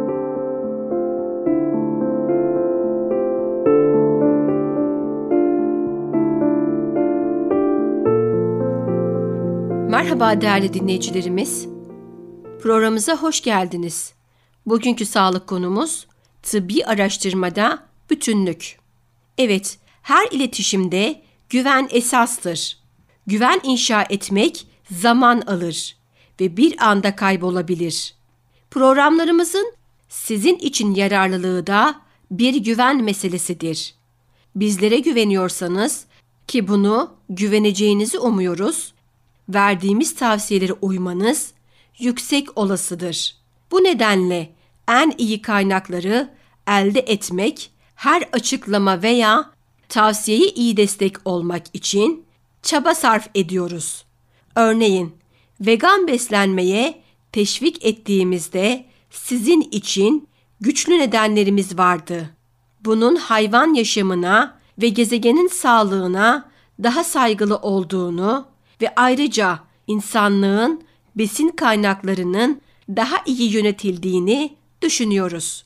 Merhaba 10.03 10.41
değerli 10.41 10.73
dinleyicilerimiz. 10.73 11.67
Programımıza 12.61 13.15
hoş 13.15 13.41
geldiniz. 13.41 14.13
Bugünkü 14.65 15.05
sağlık 15.05 15.47
konumuz 15.47 16.07
tıbbi 16.41 16.85
araştırmada 16.85 17.87
bütünlük. 18.09 18.79
Evet, 19.37 19.77
her 20.01 20.27
iletişimde 20.31 21.21
güven 21.49 21.87
esastır. 21.91 22.77
Güven 23.27 23.59
inşa 23.63 24.03
etmek 24.09 24.67
zaman 24.91 25.41
alır 25.41 25.95
ve 26.41 26.57
bir 26.57 26.87
anda 26.87 27.15
kaybolabilir. 27.15 28.15
Programlarımızın 28.71 29.73
sizin 30.09 30.55
için 30.55 30.95
yararlılığı 30.95 31.67
da 31.67 31.95
bir 32.31 32.55
güven 32.55 33.03
meselesidir. 33.03 33.95
Bizlere 34.55 34.99
güveniyorsanız 34.99 36.05
ki 36.47 36.67
bunu 36.67 37.13
güveneceğinizi 37.29 38.19
umuyoruz, 38.19 38.92
verdiğimiz 39.49 40.15
tavsiyelere 40.15 40.73
uymanız 40.73 41.53
yüksek 41.99 42.57
olasıdır. 42.57 43.35
Bu 43.71 43.83
nedenle 43.83 44.53
en 44.87 45.13
iyi 45.17 45.41
kaynakları 45.41 46.29
elde 46.67 46.99
etmek, 46.99 47.71
her 47.95 48.23
açıklama 48.33 49.01
veya 49.01 49.51
tavsiyeye 49.89 50.47
iyi 50.47 50.77
destek 50.77 51.15
olmak 51.25 51.63
için 51.73 52.25
çaba 52.61 52.95
sarf 52.95 53.29
ediyoruz. 53.35 54.05
Örneğin 54.55 55.15
vegan 55.61 56.07
beslenmeye 56.07 57.01
teşvik 57.31 57.85
ettiğimizde 57.85 58.85
sizin 59.09 59.61
için 59.61 60.27
güçlü 60.61 60.99
nedenlerimiz 60.99 61.77
vardı. 61.77 62.29
Bunun 62.85 63.15
hayvan 63.15 63.73
yaşamına 63.73 64.59
ve 64.81 64.89
gezegenin 64.89 65.47
sağlığına 65.47 66.49
daha 66.83 67.03
saygılı 67.03 67.57
olduğunu 67.57 68.52
ve 68.83 68.95
ayrıca 68.95 69.59
insanlığın 69.87 70.83
besin 71.15 71.49
kaynaklarının 71.49 72.61
daha 72.89 73.17
iyi 73.25 73.53
yönetildiğini 73.53 74.55
düşünüyoruz. 74.81 75.65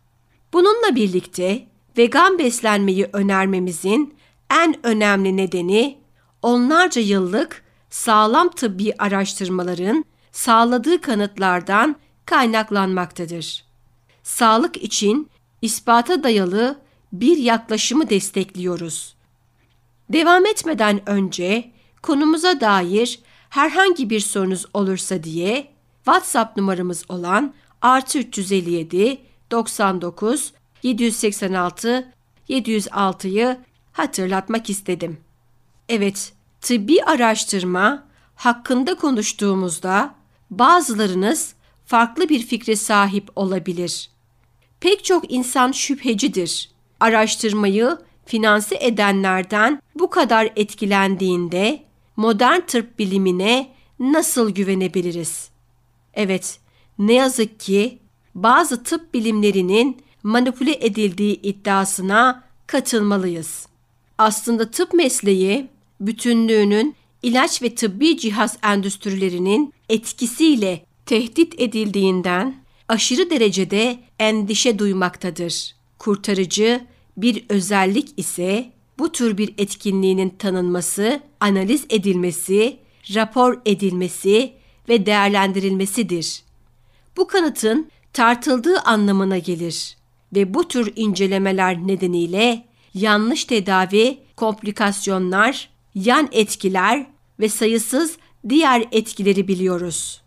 Bununla 0.53 0.95
birlikte 0.95 1.67
vegan 1.97 2.39
beslenmeyi 2.39 3.09
önermemizin 3.13 4.15
en 4.63 4.85
önemli 4.85 5.37
nedeni 5.37 5.97
onlarca 6.41 7.01
yıllık 7.01 7.63
sağlam 7.89 8.49
tıbbi 8.49 8.93
araştırmaların 8.97 10.05
sağladığı 10.31 11.01
kanıtlardan 11.01 11.95
kaynaklanmaktadır. 12.25 13.65
Sağlık 14.23 14.77
için 14.77 15.29
ispata 15.61 16.23
dayalı 16.23 16.79
bir 17.13 17.37
yaklaşımı 17.37 18.09
destekliyoruz. 18.09 19.15
Devam 20.09 20.45
etmeden 20.45 21.09
önce 21.09 21.71
konumuza 22.07 22.61
dair 22.61 23.19
herhangi 23.49 24.09
bir 24.09 24.19
sorunuz 24.19 24.65
olursa 24.73 25.23
diye 25.23 25.67
WhatsApp 26.05 26.57
numaramız 26.57 27.03
olan 27.09 27.53
artı 27.81 28.19
357 28.19 29.17
99 29.51 30.53
786 30.83 32.11
706'yı 32.49 33.57
hatırlatmak 33.91 34.69
istedim. 34.69 35.17
Evet, 35.89 36.33
tıbbi 36.61 37.03
araştırma 37.03 38.03
hakkında 38.35 38.95
konuştuğumuzda 38.95 40.15
bazılarınız 40.51 41.53
farklı 41.85 42.29
bir 42.29 42.39
fikre 42.39 42.75
sahip 42.75 43.29
olabilir. 43.35 44.09
Pek 44.79 45.05
çok 45.05 45.31
insan 45.31 45.71
şüphecidir. 45.71 46.69
Araştırmayı 46.99 47.97
finanse 48.25 48.77
edenlerden 48.81 49.81
bu 49.95 50.09
kadar 50.09 50.49
etkilendiğinde 50.55 51.86
modern 52.17 52.61
tıp 52.61 52.99
bilimine 52.99 53.69
nasıl 53.99 54.49
güvenebiliriz? 54.51 55.49
Evet, 56.13 56.59
ne 56.99 57.13
yazık 57.13 57.59
ki 57.59 57.99
bazı 58.35 58.83
tıp 58.83 59.13
bilimlerinin 59.13 59.97
manipüle 60.23 60.77
edildiği 60.85 61.41
iddiasına 61.41 62.43
katılmalıyız. 62.67 63.67
Aslında 64.17 64.71
tıp 64.71 64.93
mesleği 64.93 65.67
bütünlüğünün 66.01 66.95
ilaç 67.23 67.61
ve 67.61 67.75
tıbbi 67.75 68.17
cihaz 68.17 68.57
endüstrilerinin 68.63 69.73
etkisiyle 69.89 70.85
tehdit 71.05 71.61
edildiğinden 71.61 72.55
aşırı 72.87 73.29
derecede 73.29 73.99
endişe 74.19 74.79
duymaktadır. 74.79 75.75
Kurtarıcı 75.97 76.81
bir 77.17 77.45
özellik 77.49 78.13
ise 78.17 78.71
bu 78.99 79.11
tür 79.11 79.37
bir 79.37 79.53
etkinliğinin 79.57 80.29
tanınması, 80.29 81.21
analiz 81.39 81.85
edilmesi, 81.89 82.79
rapor 83.15 83.61
edilmesi 83.65 84.53
ve 84.89 85.05
değerlendirilmesidir. 85.05 86.43
Bu 87.17 87.27
kanıtın 87.27 87.91
tartıldığı 88.13 88.79
anlamına 88.79 89.37
gelir 89.37 89.97
ve 90.35 90.53
bu 90.53 90.67
tür 90.67 90.93
incelemeler 90.95 91.87
nedeniyle 91.87 92.65
yanlış 92.93 93.45
tedavi, 93.45 94.17
komplikasyonlar, 94.35 95.69
yan 95.95 96.29
etkiler 96.31 97.05
ve 97.39 97.49
sayısız 97.49 98.17
diğer 98.49 98.87
etkileri 98.91 99.47
biliyoruz. 99.47 100.21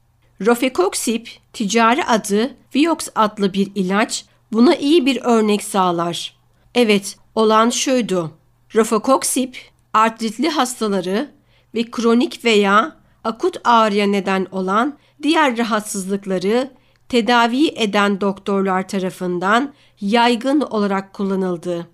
Rofecoxib 0.47 1.27
ticari 1.53 2.05
adı 2.05 2.57
Vioxx 2.75 3.09
adlı 3.15 3.53
bir 3.53 3.73
ilaç 3.75 4.25
buna 4.53 4.75
iyi 4.75 5.07
bir 5.07 5.21
örnek 5.23 5.63
sağlar. 5.63 6.35
Evet, 6.75 7.19
olan 7.35 7.71
şuydu. 7.71 8.40
Rofecoxib 8.75 9.55
artritli 9.93 10.49
hastaları 10.49 11.31
ve 11.75 11.91
kronik 11.91 12.45
veya 12.45 12.97
akut 13.25 13.57
ağrıya 13.65 14.07
neden 14.07 14.47
olan 14.53 14.99
diğer 15.23 15.59
rahatsızlıkları 15.59 16.71
tedavi 17.09 17.69
eden 17.69 18.21
doktorlar 18.21 18.89
tarafından 18.89 19.75
yaygın 20.01 20.61
olarak 20.61 21.13
kullanıldı. 21.13 21.89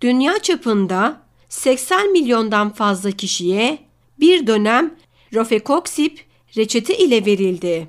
Dünya 0.00 0.38
çapında 0.38 1.22
80 1.48 2.12
milyondan 2.12 2.72
fazla 2.72 3.10
kişiye 3.10 3.78
bir 4.20 4.46
dönem 4.46 4.94
rofekoksip 5.34 6.24
reçete 6.56 6.98
ile 6.98 7.26
verildi. 7.26 7.88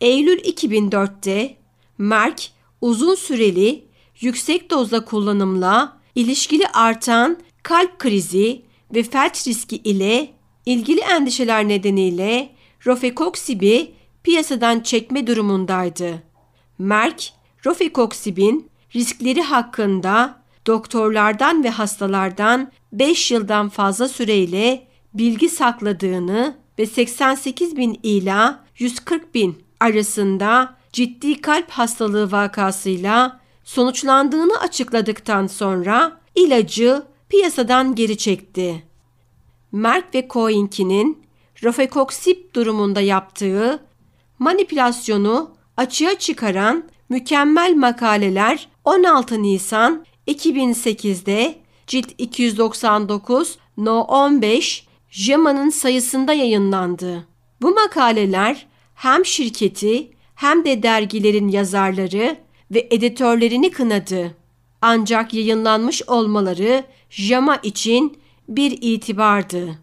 Eylül 0.00 0.38
2004'te 0.38 1.56
Merck 1.98 2.50
uzun 2.80 3.14
süreli 3.14 3.84
yüksek 4.20 4.70
dozda 4.70 5.04
kullanımla 5.04 5.96
ilişkili 6.14 6.66
artan 6.66 7.38
kalp 7.66 7.98
krizi 7.98 8.62
ve 8.94 9.02
felç 9.02 9.46
riski 9.46 9.76
ile 9.76 10.30
ilgili 10.66 11.00
endişeler 11.00 11.68
nedeniyle 11.68 12.48
rofekoksibi 12.86 13.94
piyasadan 14.22 14.80
çekme 14.80 15.26
durumundaydı. 15.26 16.22
Merck, 16.78 17.32
rofekoksibin 17.66 18.70
riskleri 18.94 19.42
hakkında 19.42 20.42
doktorlardan 20.66 21.64
ve 21.64 21.70
hastalardan 21.70 22.72
5 22.92 23.30
yıldan 23.30 23.68
fazla 23.68 24.08
süreyle 24.08 24.86
bilgi 25.14 25.48
sakladığını 25.48 26.56
ve 26.78 26.86
88 26.86 27.76
bin 27.76 28.00
ila 28.02 28.64
140 28.78 29.34
bin 29.34 29.62
arasında 29.80 30.76
ciddi 30.92 31.40
kalp 31.40 31.70
hastalığı 31.70 32.32
vakasıyla 32.32 33.40
sonuçlandığını 33.64 34.60
açıkladıktan 34.60 35.46
sonra 35.46 36.20
ilacı 36.34 37.02
piyasadan 37.28 37.94
geri 37.94 38.18
çekti. 38.18 38.82
Merck 39.72 40.14
ve 40.14 40.28
Coink'inin 40.30 41.22
rofekoksip 41.64 42.54
durumunda 42.54 43.00
yaptığı 43.00 43.86
manipülasyonu 44.38 45.50
açığa 45.76 46.18
çıkaran 46.18 46.84
mükemmel 47.08 47.74
makaleler 47.74 48.68
16 48.84 49.42
Nisan 49.42 50.06
2008'de 50.28 51.58
cilt 51.86 52.08
299 52.18 53.58
No 53.76 54.00
15 54.00 54.86
JAMA'nın 55.10 55.70
sayısında 55.70 56.32
yayınlandı. 56.32 57.26
Bu 57.62 57.70
makaleler 57.70 58.66
hem 58.94 59.24
şirketi 59.24 60.10
hem 60.34 60.64
de 60.64 60.82
dergilerin 60.82 61.48
yazarları 61.48 62.36
ve 62.70 62.88
editörlerini 62.90 63.70
kınadı. 63.70 64.34
Ancak 64.82 65.34
yayınlanmış 65.34 66.02
olmaları 66.08 66.84
JAMA 67.10 67.56
için 67.56 68.18
bir 68.48 68.78
itibardı. 68.80 69.78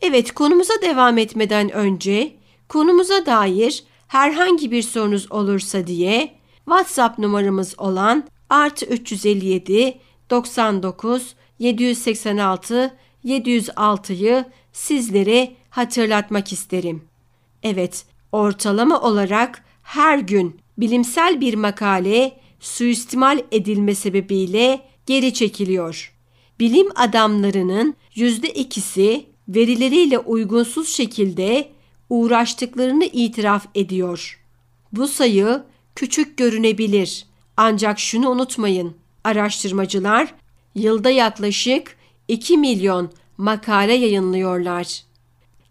Evet 0.00 0.32
konumuza 0.32 0.74
devam 0.82 1.18
etmeden 1.18 1.70
önce 1.70 2.34
konumuza 2.68 3.26
dair 3.26 3.84
herhangi 4.08 4.70
bir 4.70 4.82
sorunuz 4.82 5.32
olursa 5.32 5.86
diye 5.86 6.34
WhatsApp 6.64 7.18
numaramız 7.18 7.74
olan 7.78 8.24
artı 8.50 8.86
357 8.86 9.98
99 10.30 11.34
786 11.58 12.96
706'yı 13.24 14.44
sizlere 14.72 15.52
hatırlatmak 15.70 16.52
isterim. 16.52 17.04
Evet, 17.62 18.04
ortalama 18.32 19.00
olarak 19.00 19.64
her 19.82 20.18
gün 20.18 20.60
bilimsel 20.78 21.40
bir 21.40 21.54
makale 21.54 22.40
suistimal 22.64 23.42
edilme 23.52 23.94
sebebiyle 23.94 24.80
geri 25.06 25.34
çekiliyor. 25.34 26.12
Bilim 26.60 26.88
adamlarının 26.94 27.94
yüzde 28.14 28.48
ikisi 28.48 29.26
verileriyle 29.48 30.18
uygunsuz 30.18 30.88
şekilde 30.88 31.68
uğraştıklarını 32.10 33.04
itiraf 33.04 33.66
ediyor. 33.74 34.40
Bu 34.92 35.08
sayı 35.08 35.62
küçük 35.94 36.36
görünebilir 36.36 37.26
ancak 37.56 38.00
şunu 38.00 38.30
unutmayın. 38.30 38.94
Araştırmacılar 39.24 40.34
yılda 40.74 41.10
yaklaşık 41.10 41.96
2 42.28 42.58
milyon 42.58 43.10
makale 43.38 43.94
yayınlıyorlar. 43.94 45.02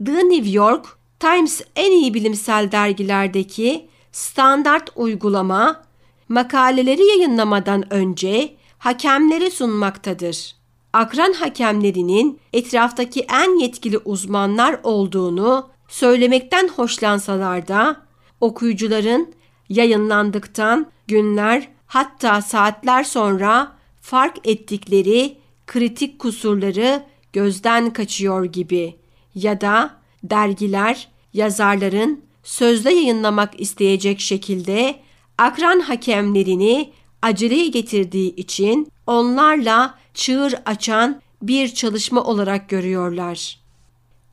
The 0.06 0.30
New 0.30 0.50
York 0.50 0.98
Times 1.20 1.62
en 1.76 1.92
iyi 1.92 2.14
bilimsel 2.14 2.72
dergilerdeki 2.72 3.88
standart 4.12 4.90
uygulama 4.96 5.84
makaleleri 6.30 7.08
yayınlamadan 7.08 7.94
önce 7.94 8.56
hakemlere 8.78 9.52
sunmaktadır. 9.52 10.56
Akran 10.94 11.34
hakemlerinin 11.34 12.40
etraftaki 12.54 13.20
en 13.20 13.60
yetkili 13.60 13.98
uzmanlar 13.98 14.80
olduğunu 14.84 15.70
söylemekten 15.88 16.68
hoşlansalar 16.68 17.68
da 17.68 18.02
okuyucuların 18.42 19.34
yayınlandıktan 19.70 20.92
günler 21.08 21.68
hatta 21.88 22.42
saatler 22.42 23.04
sonra 23.04 23.72
fark 24.02 24.48
ettikleri 24.48 25.38
kritik 25.68 26.20
kusurları 26.20 27.04
gözden 27.34 27.94
kaçıyor 27.94 28.46
gibi 28.46 28.96
ya 29.36 29.62
da 29.62 29.92
dergiler 30.24 31.08
yazarların 31.34 32.24
sözde 32.44 32.92
yayınlamak 32.92 33.60
isteyecek 33.60 34.20
şekilde 34.20 34.96
akran 35.38 35.80
hakemlerini 35.80 36.94
aceleye 37.22 37.68
getirdiği 37.68 38.36
için 38.36 38.92
onlarla 39.08 40.00
çığır 40.14 40.56
açan 40.66 41.22
bir 41.42 41.68
çalışma 41.74 42.24
olarak 42.24 42.70
görüyorlar. 42.70 43.60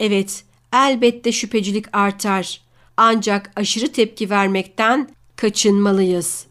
Evet, 0.01 0.45
elbette 0.73 1.33
şüphecilik 1.33 1.87
artar. 1.93 2.61
Ancak 2.97 3.53
aşırı 3.57 3.93
tepki 3.93 4.31
vermekten 4.31 5.09
kaçınmalıyız. 5.37 6.47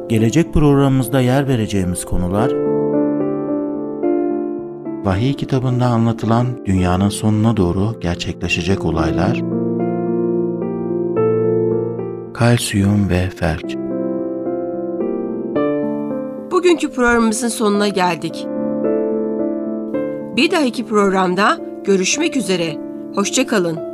Gelecek 0.08 0.54
programımızda 0.54 1.20
yer 1.20 1.48
vereceğimiz 1.48 2.04
konular 2.04 2.52
Vahiy 5.04 5.34
kitabında 5.34 5.86
anlatılan 5.86 6.46
dünyanın 6.66 7.08
sonuna 7.08 7.56
doğru 7.56 8.00
gerçekleşecek 8.00 8.84
olaylar 8.84 9.42
Kalsiyum 12.34 13.10
ve 13.10 13.30
felç 13.36 13.76
Bugünkü 16.50 16.90
programımızın 16.90 17.48
sonuna 17.48 17.88
geldik. 17.88 18.46
Bir 20.36 20.50
dahaki 20.50 20.86
programda 20.86 21.58
görüşmek 21.84 22.36
üzere. 22.36 22.76
Hoşçakalın. 23.14 23.93